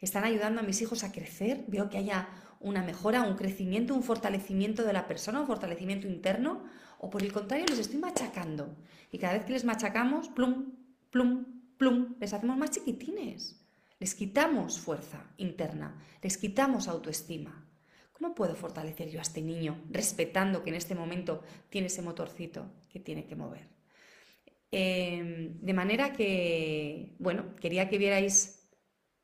[0.00, 2.28] Están ayudando a mis hijos a crecer, veo que haya
[2.60, 6.64] una mejora, un crecimiento, un fortalecimiento de la persona, un fortalecimiento interno,
[6.98, 8.76] o por el contrario les estoy machacando.
[9.12, 10.72] Y cada vez que les machacamos, plum,
[11.10, 11.46] plum,
[11.76, 13.60] plum, les hacemos más chiquitines.
[14.00, 17.64] Les quitamos fuerza interna, les quitamos autoestima.
[18.12, 22.70] ¿Cómo puedo fortalecer yo a este niño respetando que en este momento tiene ese motorcito
[22.90, 23.68] que tiene que mover?
[24.70, 28.57] Em, de manera que, bueno, quería que vierais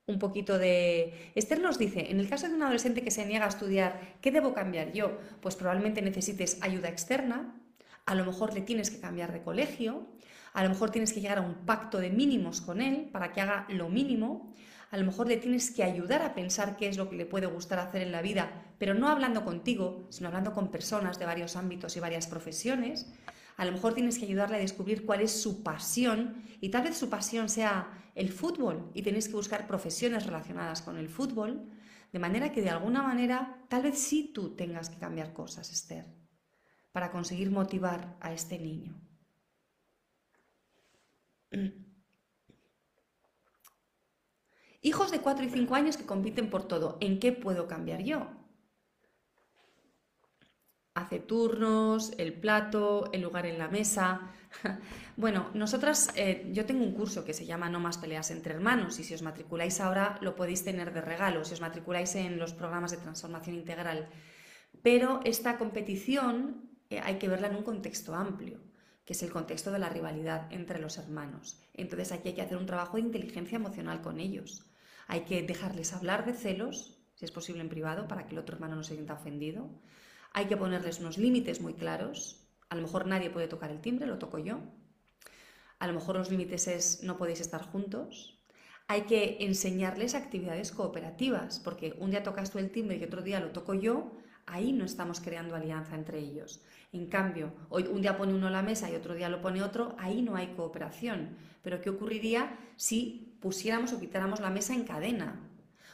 [0.07, 1.33] un poquito de...
[1.35, 4.31] Esther nos dice, en el caso de un adolescente que se niega a estudiar, ¿qué
[4.31, 5.19] debo cambiar yo?
[5.41, 7.61] Pues probablemente necesites ayuda externa,
[8.07, 10.07] a lo mejor le tienes que cambiar de colegio,
[10.53, 13.41] a lo mejor tienes que llegar a un pacto de mínimos con él para que
[13.41, 14.53] haga lo mínimo,
[14.91, 17.47] a lo mejor le tienes que ayudar a pensar qué es lo que le puede
[17.47, 21.57] gustar hacer en la vida, pero no hablando contigo, sino hablando con personas de varios
[21.57, 23.13] ámbitos y varias profesiones.
[23.57, 26.97] A lo mejor tienes que ayudarle a descubrir cuál es su pasión y tal vez
[26.97, 31.71] su pasión sea el fútbol y tienes que buscar profesiones relacionadas con el fútbol,
[32.13, 36.07] de manera que de alguna manera tal vez sí tú tengas que cambiar cosas, Esther,
[36.93, 39.01] para conseguir motivar a este niño.
[44.83, 46.99] Hijos de 4 y 5 años que compiten por todo.
[47.01, 48.44] ¿En qué puedo cambiar yo?
[50.95, 54.33] Hace turnos, el plato, el lugar en la mesa.
[55.17, 58.99] Bueno, nosotras, eh, yo tengo un curso que se llama No más peleas entre hermanos
[58.99, 62.53] y si os matriculáis ahora lo podéis tener de regalo, si os matriculáis en los
[62.53, 64.09] programas de transformación integral.
[64.83, 68.59] Pero esta competición eh, hay que verla en un contexto amplio
[69.05, 71.61] que es el contexto de la rivalidad entre los hermanos.
[71.75, 74.65] Entonces aquí hay que hacer un trabajo de inteligencia emocional con ellos.
[75.07, 78.57] Hay que dejarles hablar de celos, si es posible en privado, para que el otro
[78.57, 79.71] hermano no se sienta ofendido.
[80.37, 82.45] Hay que ponerles unos límites muy claros.
[82.68, 84.59] A lo mejor nadie puede tocar el timbre, lo toco yo.
[85.78, 88.37] A lo mejor los límites es no podéis estar juntos.
[88.89, 93.39] Hay que enseñarles actividades cooperativas, porque un día tocas tú el timbre y otro día
[93.39, 94.11] lo toco yo,
[94.45, 96.62] ahí no estamos creando alianza entre ellos.
[96.93, 99.95] En cambio, hoy un día pone uno la mesa y otro día lo pone otro,
[100.01, 101.37] ahí no hay cooperación.
[101.62, 105.49] Pero ¿qué ocurriría si pusiéramos o quitáramos la mesa en cadena?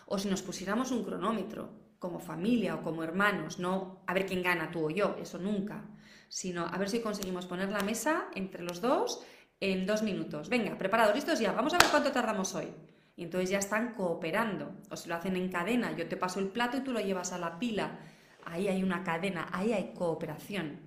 [0.07, 4.43] O si nos pusiéramos un cronómetro, como familia o como hermanos, no a ver quién
[4.43, 5.85] gana, tú o yo, eso nunca,
[6.29, 9.23] sino a ver si conseguimos poner la mesa entre los dos
[9.61, 10.49] en dos minutos.
[10.49, 12.69] Venga, preparados, listos ya, vamos a ver cuánto tardamos hoy.
[13.17, 14.73] Y entonces ya están cooperando.
[14.91, 17.33] O si lo hacen en cadena, yo te paso el plato y tú lo llevas
[17.33, 17.99] a la pila.
[18.47, 20.81] Ahí hay una cadena, ahí hay cooperación.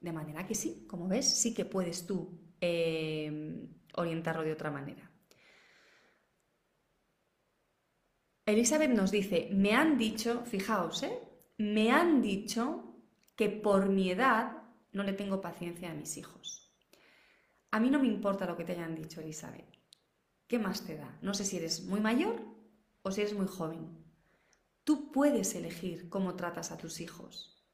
[0.00, 5.05] De manera que sí, como ves, sí que puedes tú eh, orientarlo de otra manera.
[8.46, 11.18] Elizabeth nos dice, me han dicho, fijaos, ¿eh?
[11.58, 12.94] me han dicho
[13.34, 16.72] que por mi edad no le tengo paciencia a mis hijos.
[17.72, 19.66] A mí no me importa lo que te hayan dicho, Elizabeth.
[20.46, 21.18] ¿Qué más te da?
[21.22, 22.40] No sé si eres muy mayor
[23.02, 24.04] o si eres muy joven.
[24.84, 27.64] Tú puedes elegir cómo tratas a tus hijos.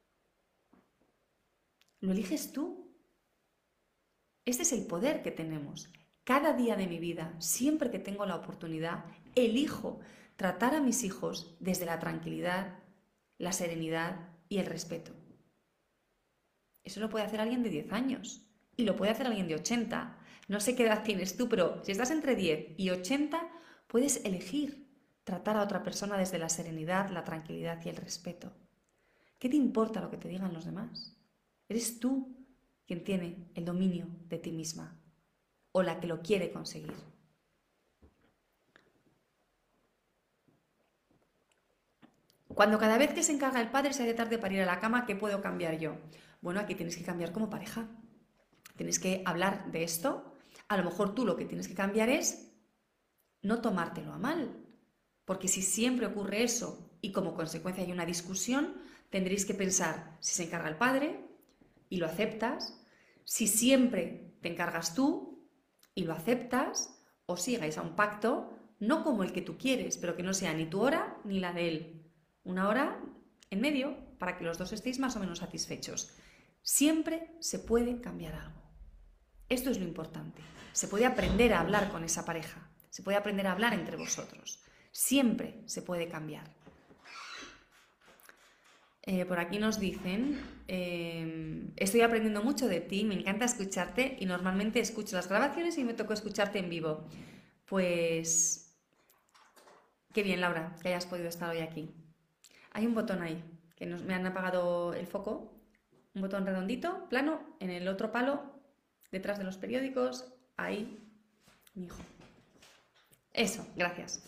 [2.00, 2.96] Lo eliges tú.
[4.46, 5.92] Este es el poder que tenemos.
[6.24, 9.04] Cada día de mi vida, siempre que tengo la oportunidad,
[9.34, 10.00] elijo
[10.42, 12.80] tratar a mis hijos desde la tranquilidad,
[13.38, 15.12] la serenidad y el respeto.
[16.82, 18.44] Eso lo puede hacer alguien de 10 años
[18.76, 20.18] y lo puede hacer alguien de 80.
[20.48, 23.40] No sé qué edad tienes tú, pero si estás entre 10 y 80,
[23.86, 24.90] puedes elegir
[25.22, 28.52] tratar a otra persona desde la serenidad, la tranquilidad y el respeto.
[29.38, 31.16] ¿Qué te importa lo que te digan los demás?
[31.68, 32.36] Eres tú
[32.84, 35.00] quien tiene el dominio de ti misma
[35.70, 37.11] o la que lo quiere conseguir.
[42.54, 44.80] Cuando cada vez que se encarga el padre se hace tarde para ir a la
[44.80, 45.96] cama, ¿qué puedo cambiar yo?
[46.40, 47.88] Bueno, aquí tienes que cambiar como pareja.
[48.76, 50.36] Tienes que hablar de esto.
[50.68, 52.52] A lo mejor tú lo que tienes que cambiar es
[53.42, 54.64] no tomártelo a mal.
[55.24, 58.74] Porque si siempre ocurre eso y como consecuencia hay una discusión,
[59.10, 61.28] tendréis que pensar si se encarga el padre,
[61.88, 62.80] y lo aceptas,
[63.24, 65.46] si siempre te encargas tú
[65.94, 68.50] y lo aceptas, o sigáis a un pacto,
[68.80, 71.52] no como el que tú quieres, pero que no sea ni tu hora ni la
[71.52, 72.01] de él.
[72.44, 73.00] Una hora
[73.50, 76.10] en medio para que los dos estéis más o menos satisfechos.
[76.62, 78.62] Siempre se puede cambiar algo.
[79.48, 80.40] Esto es lo importante.
[80.72, 82.68] Se puede aprender a hablar con esa pareja.
[82.88, 84.62] Se puede aprender a hablar entre vosotros.
[84.90, 86.50] Siempre se puede cambiar.
[89.04, 94.26] Eh, por aquí nos dicen, em, estoy aprendiendo mucho de ti, me encanta escucharte y
[94.26, 97.08] normalmente escucho las grabaciones y me tocó escucharte en vivo.
[97.66, 98.78] Pues
[100.12, 101.90] qué bien, Laura, que hayas podido estar hoy aquí.
[102.74, 103.42] Hay un botón ahí,
[103.76, 105.52] que me han apagado el foco,
[106.14, 108.42] un botón redondito, plano, en el otro palo,
[109.10, 110.98] detrás de los periódicos, ahí,
[111.74, 112.00] mi hijo.
[113.32, 114.24] Eso, gracias.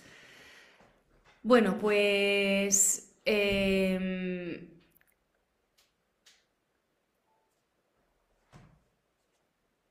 [1.43, 3.15] Bueno, pues...
[3.25, 4.69] Em,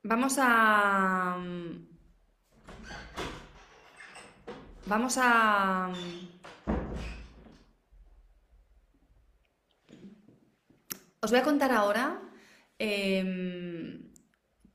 [0.04, 1.38] vamos a...
[4.86, 5.91] Vamos a...
[11.24, 12.19] Os voy a contar ahora
[12.78, 14.11] em,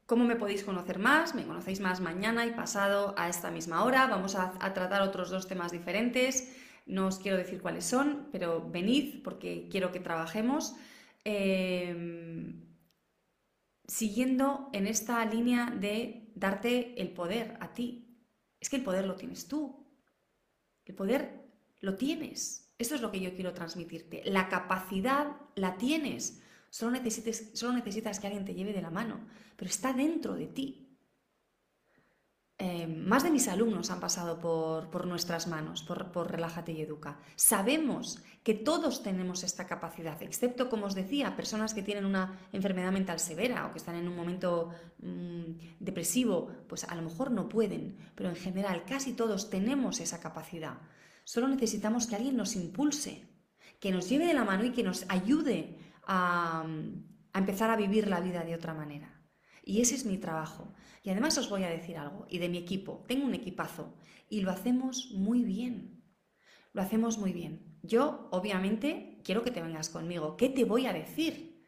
[0.07, 1.35] cómo me podéis conocer más.
[1.35, 4.07] Me conocéis más mañana y pasado a esta misma hora.
[4.07, 6.57] Vamos a, tratar otros dos temas diferentes.
[6.87, 10.75] No os quiero decir cuáles son, pero venid porque quiero que trabajemos.
[11.23, 12.65] Em,
[13.87, 18.25] siguiendo en esta línea de darte el poder a ti.
[18.59, 19.87] Es que el poder lo tienes tú.
[20.87, 21.45] El poder
[21.81, 22.68] lo tienes.
[22.79, 24.23] Eso es lo que yo quiero transmitirte.
[24.25, 26.41] La capacidad la tienes.
[26.71, 26.99] Solo,
[27.55, 29.21] solo necesitas que alguien te lleve de la mano,
[29.57, 30.89] pero está dentro de ti.
[32.61, 37.21] Eh, más de mis alumnos han pasado por, nuestras manos, por, por, Relájate y Educa.
[37.37, 42.91] Sabemos que todos tenemos esta capacidad, excepto, como os decía, personas que tienen una enfermedad
[42.91, 44.71] mental severa o que están en un momento
[45.01, 50.19] mm, depresivo, pues a lo mejor no pueden, pero en general casi todos tenemos esa
[50.19, 50.79] capacidad.
[51.29, 53.29] Solo necesitamos que alguien nos impulse,
[53.81, 55.77] que nos lleve de la mano y que nos ayude
[56.07, 56.65] a,
[57.35, 59.21] empezar a vivir la vida de otra manera.
[59.63, 60.73] Y ese es mi trabajo.
[61.03, 63.95] Y además os voy a decir algo, y de mi equipo, tengo un equipazo,
[64.31, 66.03] y lo hacemos muy bien.
[66.73, 67.77] Lo hacemos muy bien.
[67.83, 70.35] Yo, obviamente, quiero que te vengas conmigo.
[70.39, 71.63] ¿Qué te voy a decir?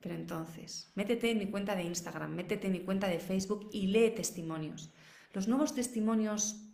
[0.00, 3.86] Pero entonces, métete en mi cuenta de Instagram, métete en mi cuenta de Facebook y
[3.86, 4.90] lee testimonios.
[5.32, 6.71] Los nuevos testimonios,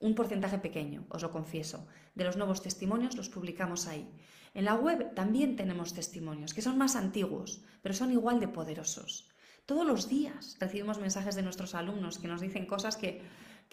[0.00, 4.08] un porcentaje pequeño, os lo confieso, de los nuevos testimonios los publicamos ahí.
[4.54, 9.28] En la web también tenemos testimonios, que son más antiguos, pero son igual de poderosos.
[9.66, 13.22] Todos los días recibimos mensajes de nuestros alumnos que nos dicen cosas que,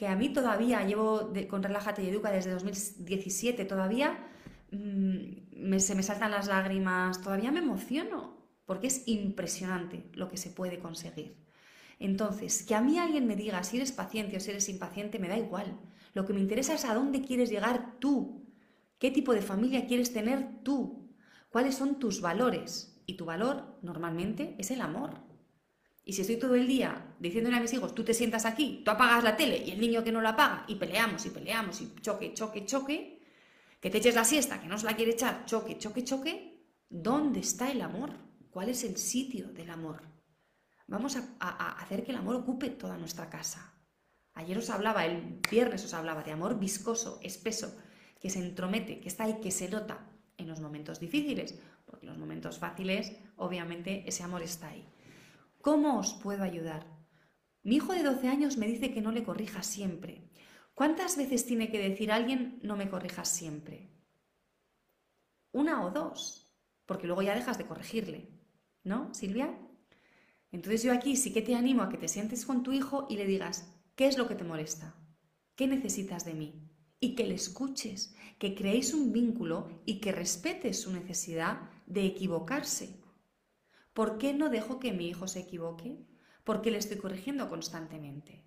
[0.05, 4.27] a mí todavía llevo con Relájate y Educa desde 2017, todavía
[4.71, 10.49] mm, se me saltan las lágrimas, todavía me emociono, porque es impresionante lo que se
[10.49, 11.44] puede conseguir.
[12.05, 15.27] Entonces, que a mí alguien me diga si eres paciente o si eres impaciente, me
[15.27, 15.79] da igual.
[16.13, 18.45] Lo que me interesa es a dónde quieres llegar tú,
[18.99, 21.09] qué tipo de familia quieres tener tú,
[21.49, 23.01] cuáles son tus valores.
[23.07, 25.15] Y tu valor normalmente es el amor.
[26.03, 28.91] Y si estoy todo el día diciéndole a mis hijos, tú te sientas aquí, tú
[28.91, 31.91] apagas la tele y el niño que no la apaga, y peleamos y peleamos y
[32.01, 33.19] choque, choque, choque,
[33.81, 37.39] que te eches la siesta, que no se la quiere echar, choque, choque, choque, ¿dónde
[37.39, 38.11] está el amor?
[38.51, 40.14] ¿Cuál es el sitio del amor?
[40.87, 43.73] Vamos a, hacer que el amor ocupe toda nuestra casa.
[44.33, 47.75] Ayer os hablaba, el viernes os hablaba de amor viscoso, espeso,
[48.19, 52.11] que se entromete, que está ahí, que se nota en los momentos difíciles, porque en
[52.11, 54.87] los momentos fáciles, obviamente, ese amor está ahí.
[55.61, 56.85] ¿Cómo os puedo ayudar?
[57.63, 60.29] Mi hijo de 12 años me dice que no le corrija siempre.
[60.75, 63.89] ¿Cuántas veces tiene que decir alguien no me corrijas siempre?
[65.51, 66.53] Una o dos,
[66.85, 68.29] porque luego ya dejas de corregirle.
[68.83, 69.57] ¿No, Silvia?
[70.51, 73.17] Entonces yo aquí sí que te animo a que te sientes con tu hijo y
[73.17, 74.95] le digas, ¿qué es lo que te molesta?
[75.55, 76.69] ¿Qué necesitas de mí?
[76.99, 83.01] Y que le escuches, que creéis un vínculo y que respetes su necesidad de equivocarse.
[83.93, 86.05] ¿Por qué no dejo que mi hijo se equivoque?
[86.43, 88.45] Porque le estoy corrigiendo constantemente.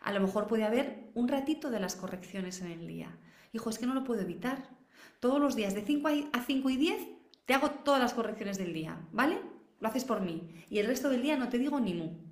[0.00, 3.18] A lo mejor puede haber un ratito de las correcciones en el día.
[3.52, 4.70] Hijo, es que no lo puedo evitar.
[5.18, 7.08] Todos los días de 5 a 5 y 10
[7.44, 9.40] te hago todas las correcciones del día, ¿vale?
[9.80, 10.64] Lo haces por mí.
[10.70, 12.30] Y el resto del día no te digo ni mu.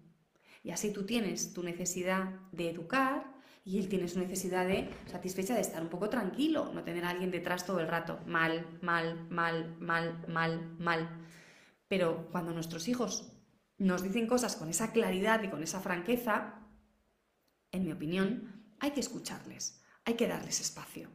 [0.62, 5.55] Y así tú tienes tu necesidad de educar y él tiene su necesidad de satisfecha
[5.55, 8.20] de estar un poco tranquilo, no tener a alguien detrás todo el rato.
[8.26, 11.26] Mal, mal, mal, mal, mal, mal.
[11.86, 13.32] Pero cuando nuestros hijos
[13.78, 16.66] nos dicen cosas con esa claridad y con esa franqueza,
[17.70, 21.11] en mi opinión, hay que escucharles, hay que darles espacio.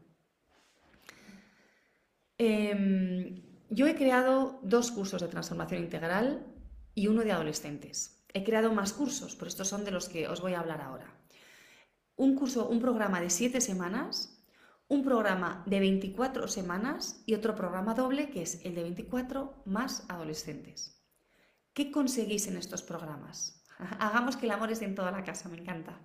[2.38, 6.46] Em, yo he creado dos cursos de transformación integral
[6.96, 8.24] y uno de adolescentes.
[8.34, 11.14] He creado más cursos, pero estos son de los que os voy a hablar ahora.
[12.16, 14.34] Un curso, un programa de siete semanas
[14.94, 20.06] un programa de 24 semanas y otro programa doble que es el de 24 más
[20.08, 21.02] adolescentes.
[21.74, 23.64] ¿Qué conseguís en estos programas?
[24.00, 26.00] Hagamos que el amor esté en toda la casa, me encanta.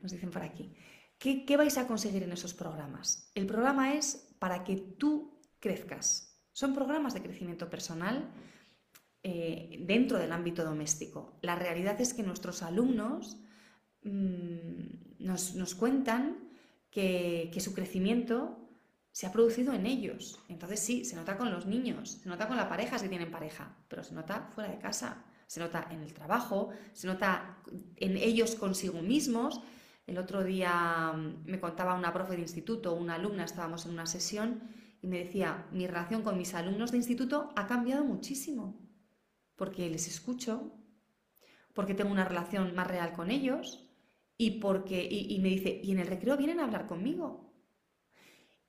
[0.00, 0.74] Nos dicen por aquí.
[1.18, 3.30] ¿Qué, vais a conseguir en esos programas?
[3.34, 6.31] El programa es para que tú crezcas.
[6.52, 8.30] Son programas de crecimiento personal
[9.22, 11.38] eh, dentro del ámbito doméstico.
[11.42, 13.38] La realidad es que nuestros alumnos
[14.02, 16.50] mm, nos, nos cuentan
[16.90, 18.58] que, su crecimiento
[19.10, 20.38] se ha producido en ellos.
[20.48, 23.74] Entonces sí, se nota con los niños, se nota con la pareja si tienen pareja,
[23.88, 27.58] pero se nota fuera de casa, se nota en el trabajo, se nota
[27.96, 29.60] en ellos consigo mismos.
[30.06, 34.06] El otro día mm, me contaba una profe de instituto, una alumna, estábamos en una
[34.06, 34.62] sesión
[35.02, 38.80] y me decía, mi relación con mis alumnos de instituto ha cambiado muchísimo,
[39.56, 40.72] porque les escucho,
[41.74, 43.90] porque tengo una relación más real con ellos
[44.38, 47.52] y porque y, me dice, y en el recreo vienen a hablar conmigo.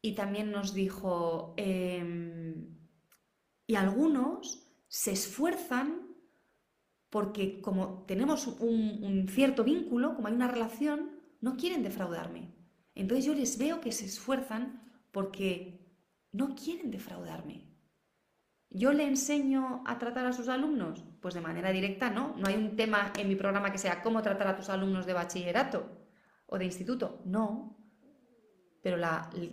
[0.01, 2.77] Y también nos dijo, em,
[3.67, 6.15] y algunos se esfuerzan
[7.09, 11.11] porque como tenemos un, cierto vínculo, como hay una relación,
[11.41, 12.55] no quieren defraudarme.
[12.95, 14.81] Entonces yo les veo que se esfuerzan
[15.11, 15.82] porque
[16.33, 17.73] no quieren defraudarme.
[18.69, 21.03] ¿Yo le enseño a tratar a sus alumnos?
[21.21, 22.35] Pues de manera directa no.
[22.37, 25.13] No hay un tema en mi programa que sea cómo tratar a tus alumnos de
[25.13, 26.07] bachillerato
[26.47, 27.21] o de instituto.
[27.25, 27.77] No.
[28.81, 28.97] Pero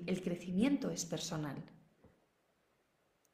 [0.07, 1.62] el crecimiento es personal.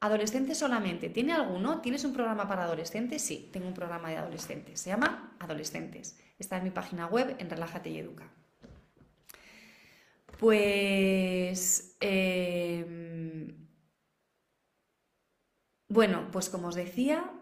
[0.00, 1.08] ¿Adolescentes solamente?
[1.08, 1.80] ¿Tiene alguno?
[1.80, 3.22] ¿Tienes un programa para adolescentes?
[3.22, 4.80] Sí, tengo un programa de adolescentes.
[4.80, 6.20] Se llama Adolescentes.
[6.38, 8.30] Está en mi página web en Relájate y Educa.
[10.38, 11.96] Pues...
[12.00, 13.68] Em,
[15.88, 17.32] bueno, pues como os decía,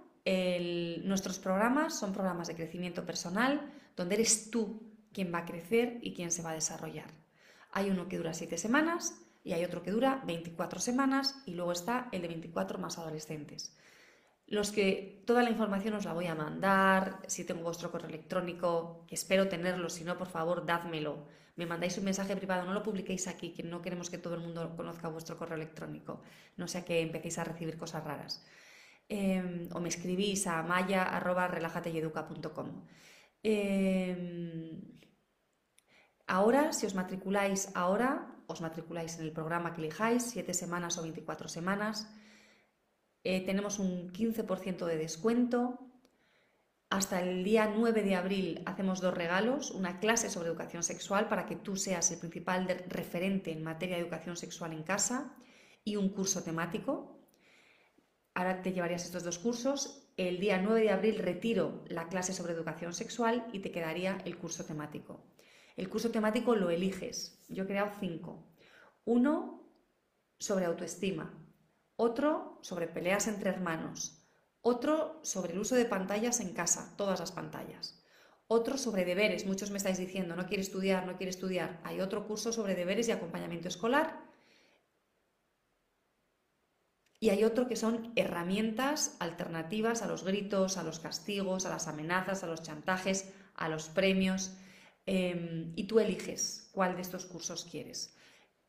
[1.05, 4.83] nuestros programas son programas de crecimiento personal donde eres tú
[5.13, 7.11] quien va a crecer y quien se va a desarrollar.
[7.73, 11.73] Hay uno que dura siete semanas, y hay otro que dura 24 semanas y luego
[11.73, 13.77] está el de 24 más adolescentes.
[14.47, 19.05] Los que toda la información os la voy a mandar, si tengo vuestro correo electrónico,
[19.07, 21.27] que espero tenerlo, si no, por favor, dádmelo.
[21.57, 24.41] Me mandáis un mensaje privado, no lo publiquéis aquí, que no queremos que todo el
[24.41, 26.21] mundo conozca vuestro correo electrónico,
[26.57, 28.45] no sea que empecéis a recibir cosas raras.
[29.09, 32.87] Em, o me escribís a maya.relajateyeduca.com.
[33.43, 34.81] Eh,
[36.27, 41.03] ahora, si os matriculáis ahora, os matriculáis en el programa que elijáis, 7 semanas o
[41.03, 42.09] 24 semanas.
[43.23, 45.79] Eh, tenemos un 15% de descuento.
[46.91, 51.47] Hasta el día 9 de abril hacemos dos regalos, una clase sobre educación sexual para
[51.47, 55.35] que tú seas el principal referente en materia de educación sexual en casa
[55.85, 57.18] y un curso temático.
[58.35, 60.09] Ahora te llevarías estos dos cursos.
[60.16, 64.37] El día 9 de abril retiro la clase sobre educación sexual y te quedaría el
[64.39, 65.24] curso temático.
[65.76, 67.45] El curso temático lo eliges.
[67.49, 68.47] Yo he creado cinco.
[69.05, 69.68] Uno
[70.39, 71.32] sobre autoestima,
[71.97, 74.24] otro sobre peleas entre hermanos,
[74.65, 78.03] otro sobre el uso de pantallas en casa, todas las pantallas.
[78.47, 81.81] Otro sobre deberes, muchos me estáis diciendo, no quiere estudiar, no quiere estudiar.
[81.85, 84.25] Hay otro curso sobre deberes y acompañamiento escolar.
[87.21, 91.87] Y hay otro que son herramientas alternativas a los gritos, a los castigos, a las
[91.87, 94.57] amenazas, a los chantajes, a los premios.
[95.05, 98.17] Em, y tú eliges cuál de estos cursos quieres.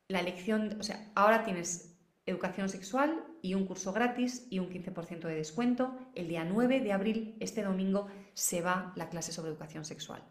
[0.08, 5.20] La elección, o sea, ahora tienes educación sexual y un curso gratis y un 15%
[5.20, 5.96] de descuento.
[6.14, 10.22] El día 9 de abril, este domingo, se va la clase sobre educación sexual.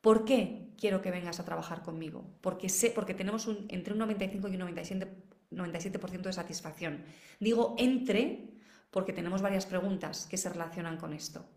[0.00, 2.24] ¿Por qué quiero que vengas a trabajar conmigo?
[2.42, 7.04] Porque sé, porque tenemos un, entre un 95 y un 97%, de satisfacción.
[7.40, 8.50] Digo entre
[8.90, 11.48] porque tenemos varias preguntas que se relacionan con esto.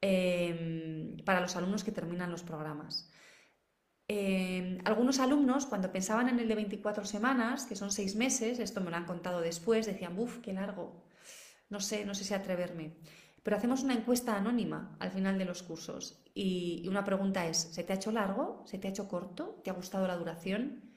[0.00, 3.10] Em, para los alumnos que terminan los programas.
[4.12, 8.80] Em, algunos alumnos, cuando pensaban en el de 24 semanas, que son seis meses, esto
[8.80, 11.04] me lo han contado después, decían, ¡buf, qué largo!
[11.68, 12.96] No sé, no sé si atreverme.
[13.44, 17.84] Pero hacemos una encuesta anónima al final de los cursos y, una pregunta es, ¿se
[17.84, 18.64] te ha hecho largo?
[18.66, 19.60] ¿Se te ha hecho corto?
[19.62, 20.90] ¿Te ha gustado la duración?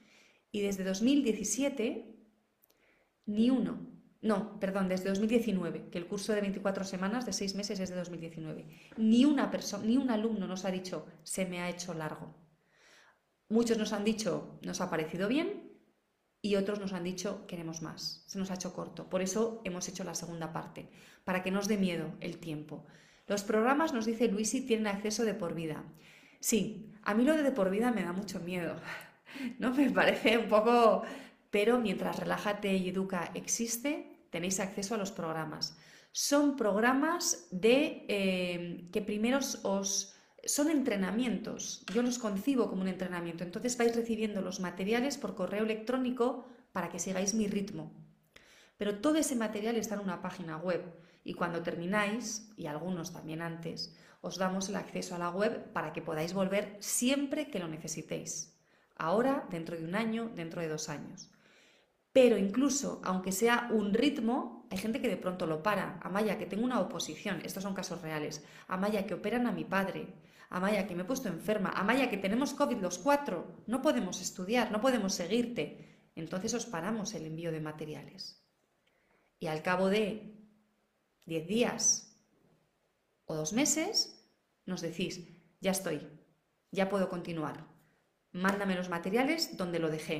[0.50, 2.16] Y desde 2017,
[3.26, 3.78] ni uno,
[4.22, 7.96] no, perdón, desde 2019, que el curso de 24 semanas de seis meses es de
[7.96, 12.43] 2019, ni una persona, ni un alumno nos ha dicho, se me ha hecho largo.
[13.54, 15.70] Muchos nos han dicho, nos ha parecido bien
[16.42, 19.08] y otros nos han dicho, queremos más, se nos ha hecho corto.
[19.08, 20.88] Por eso hemos hecho la segunda parte,
[21.22, 22.84] para que nos dé miedo el tiempo.
[23.28, 25.84] Los programas, nos dice Luisi, tienen acceso de por vida.
[26.40, 28.74] Sí, a mí lo de por vida me da mucho miedo.
[29.60, 31.04] No me parece un poco...
[31.52, 35.78] Pero mientras Relájate y Educa existe, tenéis acceso a los programas.
[36.10, 40.13] Son programas de eh, que primero os
[40.46, 45.64] son entrenamientos, yo los concibo como un entrenamiento, entonces vais recibiendo los materiales por correo
[45.64, 47.92] electrónico para que sigáis mi ritmo.
[48.76, 50.82] Pero todo ese material está en una página web
[51.22, 55.92] y cuando termináis, y algunos también antes, os damos el acceso a la web para
[55.92, 58.58] que podáis volver siempre que lo necesitéis.
[58.96, 61.30] Ahora, dentro de un año, dentro de dos años.
[62.12, 65.98] Pero incluso, aunque sea un ritmo, hay gente que de pronto lo para.
[66.00, 68.44] Amaya, que tengo una oposición, estos son casos reales.
[68.68, 70.14] Amaya, que operan a mi padre.
[70.54, 74.70] Amaya, que me he puesto enferma, Amaya, que tenemos COVID los cuatro, no podemos estudiar,
[74.70, 75.64] no podemos seguirte.
[76.14, 78.40] Entonces os paramos el envío de materiales.
[79.40, 80.38] Y al cabo de
[81.26, 82.16] 10 días
[83.24, 84.30] o dos meses,
[84.64, 85.26] nos decís,
[85.60, 86.06] ya estoy,
[86.70, 87.66] ya puedo continuar.
[88.30, 90.18] mándame los materiales donde lo dejé.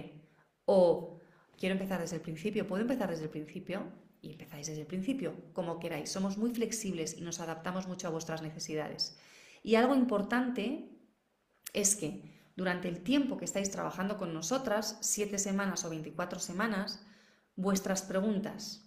[0.64, 1.20] O
[1.56, 3.86] quiero empezar desde el principio, ¿puedo empezar desde el principio?
[4.20, 6.10] Y empezáis desde el principio, como queráis.
[6.10, 9.16] Somos muy flexibles y nos adaptamos mucho a vuestras necesidades.
[9.64, 10.90] Y algo importante
[11.72, 17.04] es que durante el tiempo que estáis trabajando con nosotras, siete semanas o 24 semanas,
[17.56, 18.86] vuestras preguntas.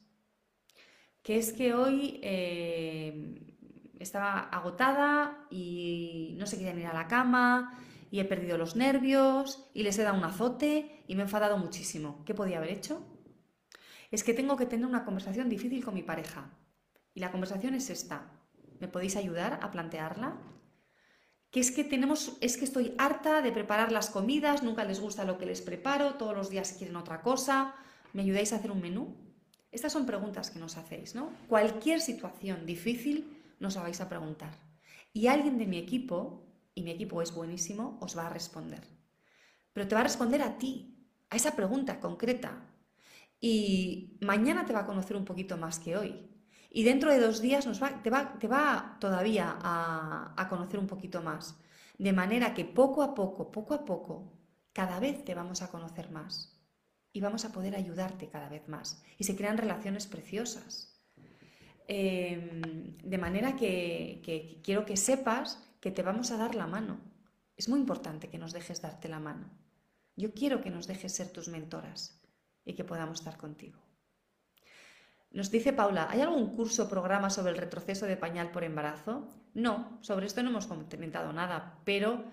[1.24, 3.56] Que es que hoy eh,
[4.00, 7.78] estaba agotada y no se querían ir a la cama
[8.12, 11.58] y he perdido los nervios y les he dado un azote y me he enfadado
[11.58, 12.24] muchísimo.
[12.24, 13.04] ¿Qué podía haber hecho?
[14.12, 16.52] Es que tengo que tener una conversación difícil con mi pareja.
[17.16, 18.32] Y la conversación es esta.
[18.80, 20.38] ¿Me podéis ayudar a plantearla?
[21.52, 25.24] Que es que tenemos, es que estoy harta de preparar las comidas, nunca les gusta
[25.24, 27.74] lo que les preparo, todos los días quieren otra cosa.
[28.14, 29.16] ¿Me ayudáis a hacer un menú?
[29.72, 31.32] Estas son preguntas que nos hacéis, ¿no?
[31.48, 34.52] Cualquier situación difícil nos la vais a preguntar.
[35.14, 38.82] Y alguien de mi equipo, y mi equipo es buenísimo, os va a responder.
[39.74, 42.66] Pero te va a responder a ti, a esa pregunta concreta.
[43.40, 46.37] Y mañana te va a conocer un poquito más que hoy.
[46.78, 51.58] Y dentro de dos días nos va, te, va, todavía a, conocer un poquito más.
[51.98, 54.32] De manera que poco a poco, poco a poco,
[54.74, 56.56] cada vez te vamos a conocer más
[57.12, 59.02] y vamos a poder ayudarte cada vez más.
[59.18, 61.02] Y se crean relaciones preciosas.
[61.88, 67.00] Em, de manera que quiero que sepas que te vamos a dar la mano.
[67.56, 69.50] Es muy importante que nos dejes darte la mano.
[70.16, 72.22] Yo quiero que nos dejes ser tus mentoras
[72.66, 73.87] y que podamos estar contigo.
[75.32, 79.28] Nos dice Paula, ¿hay algún curso o programa sobre el retroceso de pañal por embarazo?
[79.54, 82.24] No, sobre esto no hemos comentado nada, pero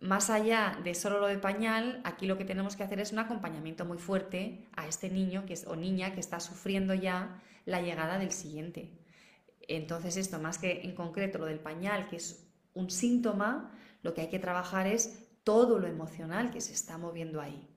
[0.00, 3.18] más allá de solo lo de pañal, aquí lo que tenemos que hacer es un
[3.18, 7.82] acompañamiento muy fuerte a este niño que es, o niña que está sufriendo ya la
[7.82, 8.98] llegada del siguiente.
[9.68, 13.70] Entonces esto, más que en concreto lo del pañal, que es un síntoma,
[14.02, 17.69] lo que hay que trabajar es todo lo emocional que se está moviendo ahí.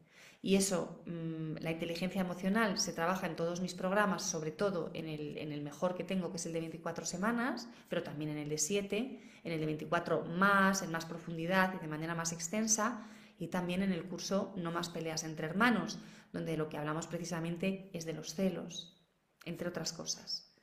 [0.46, 5.08] Y eso, mm, la inteligencia emocional se trabaja en todos mis programas, sobre todo en
[5.08, 8.58] el, mejor que tengo, que es el de 24 semanas, pero también en el de
[8.58, 13.08] 7, en el de 24 más, en más profundidad y de manera más extensa,
[13.40, 15.98] y también en el curso No más peleas entre hermanos,
[16.34, 19.02] donde lo que hablamos precisamente es de los celos,
[19.46, 20.54] entre otras cosas.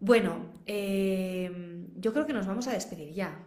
[0.00, 3.46] Bueno, eh, yo creo que nos vamos a despedir ya.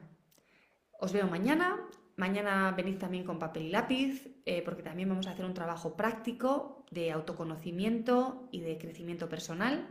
[1.00, 5.32] Os veo mañana Mañana venid también con papel y lápiz, eh, porque también vamos a
[5.32, 9.88] hacer un trabajo práctico de autoconocimiento y de crecimiento personal.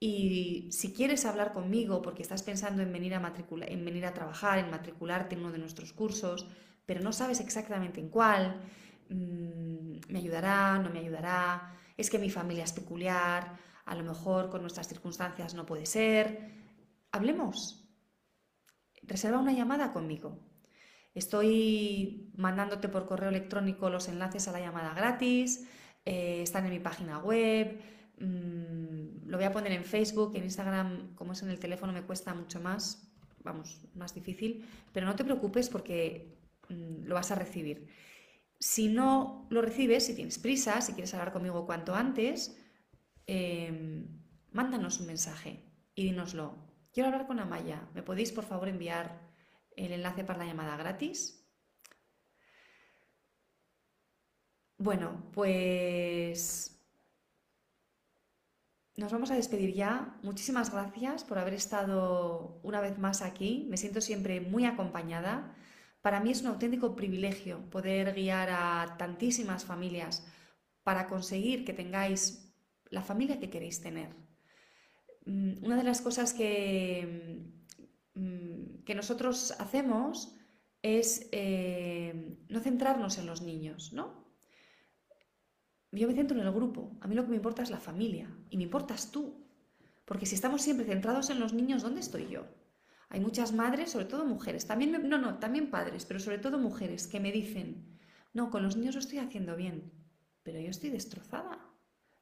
[0.00, 3.34] Y si quieres hablar conmigo porque estás pensando en venir a,
[3.68, 6.48] en venir a trabajar, en matricularte en uno de nuestros cursos,
[6.84, 8.60] pero no sabes exactamente en cuál,
[9.08, 14.50] mm, me ayudará, no me ayudará, es que mi familia es peculiar, a lo mejor
[14.50, 16.50] con nuestras circunstancias no puede ser,
[17.12, 17.88] hablemos.
[19.02, 20.45] Reserva una llamada conmigo.
[21.16, 25.66] Estoy mandándote por correo electrónico los enlaces a la llamada gratis,
[26.04, 27.80] eh, están en mi página web,
[28.20, 32.02] mm, lo voy a poner en Facebook, en Instagram, como es en el teléfono me
[32.02, 33.10] cuesta mucho más,
[33.42, 36.36] vamos, más difícil, pero no te preocupes porque
[36.68, 37.88] mm, lo vas a recibir.
[38.60, 42.58] Si no lo recibes, si tienes prisa, si quieres hablar conmigo cuanto antes,
[43.26, 44.06] em,
[44.52, 45.64] mándanos un mensaje
[45.94, 46.56] y dínoslo.
[46.92, 49.25] Quiero hablar con Amaya, ¿me podéis por favor enviar
[49.76, 51.46] el enlace para la llamada gratis.
[54.78, 56.78] Bueno, pues
[58.96, 60.18] nos vamos a despedir ya.
[60.22, 63.66] Muchísimas gracias por haber estado una vez más aquí.
[63.70, 65.54] Me siento siempre muy acompañada.
[66.02, 70.26] Para mí es un auténtico privilegio poder guiar a tantísimas familias
[70.82, 72.54] para conseguir que tengáis
[72.90, 74.14] la familia que queréis tener.
[75.26, 77.54] Mm, una de las cosas que
[78.16, 78.45] Mm,
[78.86, 80.34] que nosotros hacemos
[80.80, 84.24] es eh, no centrarnos en los niños, ¿no?
[85.90, 86.96] Yo me centro en el grupo.
[87.00, 89.44] A mí lo que me importa es la familia y me importas tú.
[90.04, 92.46] Porque si estamos siempre centrados en los niños, ¿dónde estoy yo?
[93.08, 97.06] Hay muchas madres, sobre todo mujeres, también no, no, también padres, pero sobre todo mujeres
[97.06, 97.98] que me dicen,
[98.32, 99.92] no, con los niños lo estoy haciendo bien,
[100.42, 101.58] pero yo estoy destrozada.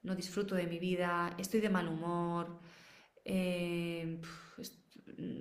[0.03, 2.61] No disfruto de mi vida, estoy de mal humor,
[3.25, 4.21] eh,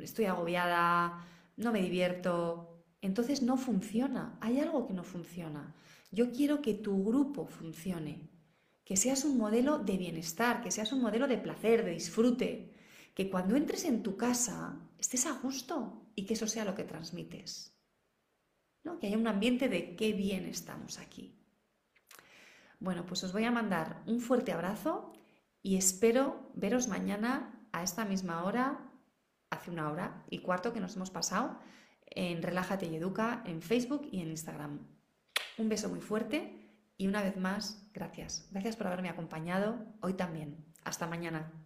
[0.01, 1.25] estoy agobiada,
[1.57, 5.75] no me divierto, entonces no funciona, hay algo que no funciona.
[6.11, 8.29] Yo quiero que tu grupo funcione,
[8.85, 12.73] que seas un modelo de bienestar, que seas un modelo de placer, de disfrute,
[13.13, 16.83] que cuando entres en tu casa estés a gusto y que eso sea lo que
[16.83, 17.73] transmites.
[18.83, 18.99] ¿no?
[18.99, 21.39] Que haya un ambiente de qué bien estamos aquí.
[22.79, 25.13] Bueno, pues os voy a mandar un fuerte abrazo
[25.61, 28.82] y espero veros mañana a esta misma hora
[29.53, 31.59] hace una hora y cuarto que nos hemos pasado
[32.05, 34.79] en Relájate y Educa, en Facebook y en Instagram.
[35.57, 36.63] Un beso muy fuerte
[36.97, 38.47] y una vez más, gracias.
[38.51, 40.65] Gracias por haberme acompañado hoy también.
[40.83, 41.62] Hasta mañana.